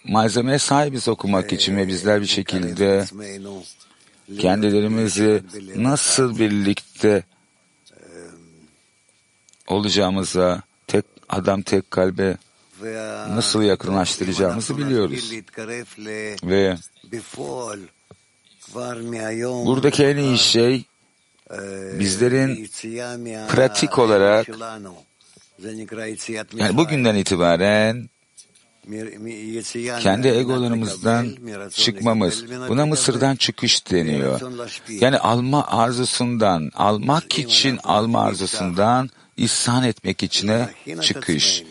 [0.04, 3.04] malzemeye sahibiz okumak için ve bizler bir şekilde
[4.38, 5.42] kendilerimizi
[5.76, 7.24] nasıl birlikte
[9.68, 12.36] olacağımıza, tek adam tek kalbe
[13.28, 15.32] nasıl yakınlaştıracağımızı biliyoruz.
[16.44, 16.76] Ve
[19.66, 20.84] buradaki en iyi şey
[21.98, 22.68] bizlerin
[23.48, 24.48] pratik olarak
[26.56, 28.08] yani bugünden itibaren
[30.00, 31.36] kendi egolarımızdan
[31.70, 32.44] çıkmamız.
[32.68, 34.40] Buna Mısır'dan çıkış deniyor.
[34.88, 40.68] Yani alma arzusundan, almak için alma arzusundan ihsan etmek içine
[41.00, 41.64] çıkış.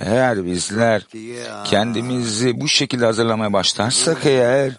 [0.00, 1.06] Eğer bizler
[1.64, 4.72] kendimizi bu şekilde hazırlamaya başlarsak eğer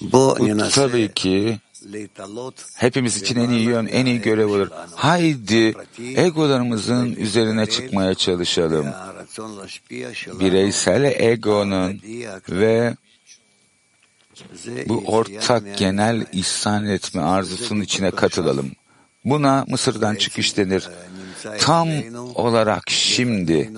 [0.00, 0.36] bu
[0.70, 1.58] tabii ki
[2.74, 4.68] hepimiz için en iyi yön, en iyi görev olur.
[4.94, 5.74] Haydi
[6.16, 8.86] egolarımızın üzerine çıkmaya çalışalım.
[10.40, 12.00] Bireysel egonun
[12.50, 12.94] ve
[14.86, 18.72] bu ortak genel ihsan etme arzusunun içine katılalım.
[19.24, 20.88] Buna Mısır'dan çıkış denir.
[21.58, 21.88] Tam
[22.34, 23.70] olarak şimdi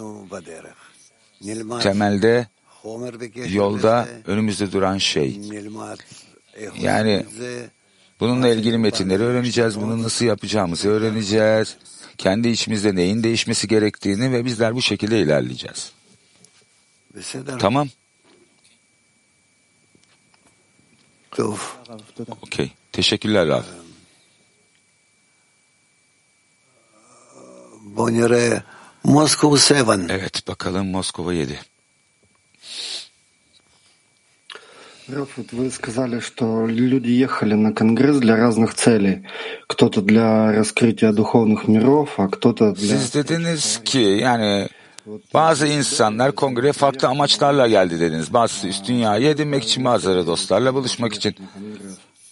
[1.83, 2.47] temelde
[3.49, 5.41] yolda önümüzde duran şey.
[6.81, 7.27] Yani
[8.25, 9.81] bununla ilgili metinleri öğreneceğiz.
[9.81, 11.77] Bunu nasıl yapacağımızı öğreneceğiz.
[12.19, 15.93] Kendi içimizde neyin değişmesi gerektiğini ve bizler bu şekilde ilerleyeceğiz.
[17.59, 17.89] Tamam.
[22.43, 22.71] Okey.
[22.93, 23.63] Teşekkürler Rav.
[29.05, 30.13] Moskova 7.
[30.13, 31.61] Evet bakalım Moskova 7.
[35.12, 39.24] Раф, вот вы сказали, что люди ехали на Конгресс для разных целей.
[39.68, 42.98] Кто-то для раскрытия духовных миров, а кто-то для...
[42.98, 44.68] Siz dediniz ki yani
[45.34, 48.34] bazı insanlar kongreye farklı amaçlarla geldi dediniz.
[48.34, 51.36] Bazısı üst dünyayı edinmek için, bazıları dostlarla buluşmak için.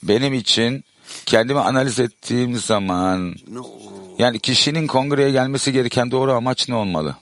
[0.04, 0.84] Benim için
[1.26, 3.36] kendimi analiz ettiğim zaman
[4.20, 7.16] yani kişinin kongreye gelmesi gereken doğru amaç ne olmalı?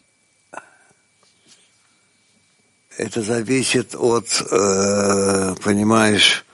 [3.00, 6.46] Это зависит от, э, понимаешь,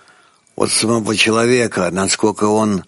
[0.56, 2.84] от самого человека, насколько он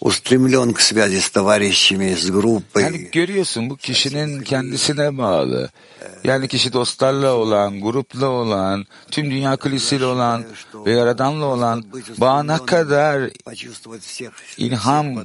[0.00, 2.82] устремлен к связи с товарищами, с группой.
[2.82, 5.70] Yani görüyorsun bu kişinin kendisine bağlı.
[6.24, 10.44] Yani kişi dostlarla olan, grupla olan, tüm dünya kilisiyle olan
[10.74, 11.84] ve Yaradan'la olan
[12.18, 13.30] bağına kadar
[14.56, 15.24] ilham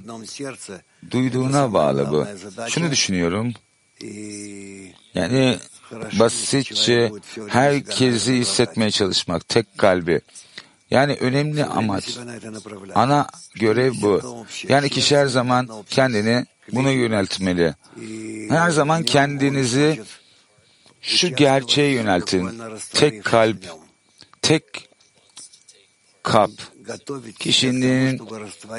[1.12, 2.26] duyduğuna bağlı bu.
[2.70, 3.54] Şunu düşünüyorum.
[5.15, 5.59] Yani
[6.19, 7.13] basitçe
[7.49, 10.21] herkesi hissetmeye çalışmak, tek kalbi.
[10.91, 12.19] Yani önemli amaç,
[12.95, 14.47] ana görev bu.
[14.69, 17.75] Yani kişi her zaman kendini buna yöneltmeli.
[18.49, 20.03] Her zaman kendinizi
[21.01, 22.51] şu gerçeğe yöneltin.
[22.93, 23.57] Tek kalp,
[24.43, 24.65] tek
[26.23, 26.51] kap,
[27.39, 28.23] kişinin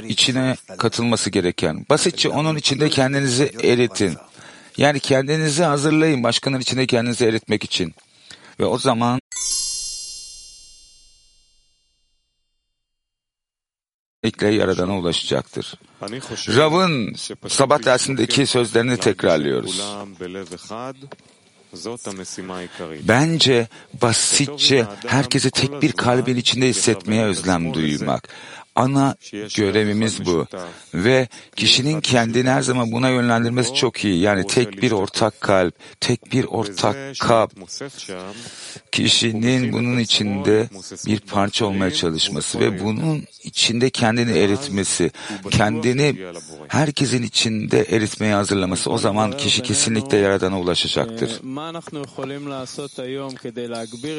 [0.07, 1.85] içine katılması gereken.
[1.89, 4.17] Basitçe onun içinde kendinizi eritin.
[4.77, 7.95] Yani kendinizi hazırlayın başkanın içinde kendinizi eritmek için.
[8.59, 9.19] Ve o zaman
[14.23, 15.73] kesinlikle Yaradan'a ulaşacaktır.
[16.47, 17.15] Rav'ın
[17.47, 19.81] sabah dersindeki sözlerini tekrarlıyoruz.
[23.07, 23.67] Bence
[24.01, 28.29] basitçe herkesi tek bir kalbin içinde hissetmeye özlem duymak.
[28.75, 29.15] Ana
[29.55, 30.47] görevimiz bu.
[30.93, 34.19] Ve kişinin kendini her zaman buna yönlendirmesi çok iyi.
[34.19, 37.51] Yani tek bir ortak kalp, tek bir ortak kap.
[38.91, 40.69] Kişinin bunun içinde
[41.07, 45.11] bir parça olmaya çalışması ve bunun içinde kendini eritmesi,
[45.51, 46.15] kendini
[46.67, 48.91] herkesin içinde eritmeye hazırlaması.
[48.91, 51.41] O zaman kişi kesinlikle Yaradan'a ulaşacaktır.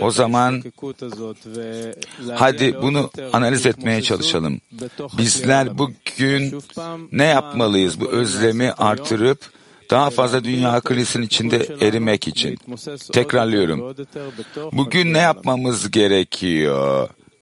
[0.01, 0.63] O zaman
[2.35, 4.42] hadi bunu analiz etmeye çalışalım.
[5.19, 6.63] Bizler bugün
[7.13, 9.51] ne yapmalıyız bu özlemi artırıp
[9.91, 12.59] daha fazla dünya akılısının içinde erimek için.
[13.13, 13.97] Tekrarlıyorum.
[14.73, 17.09] Bugün ne yapmamız gerekiyor?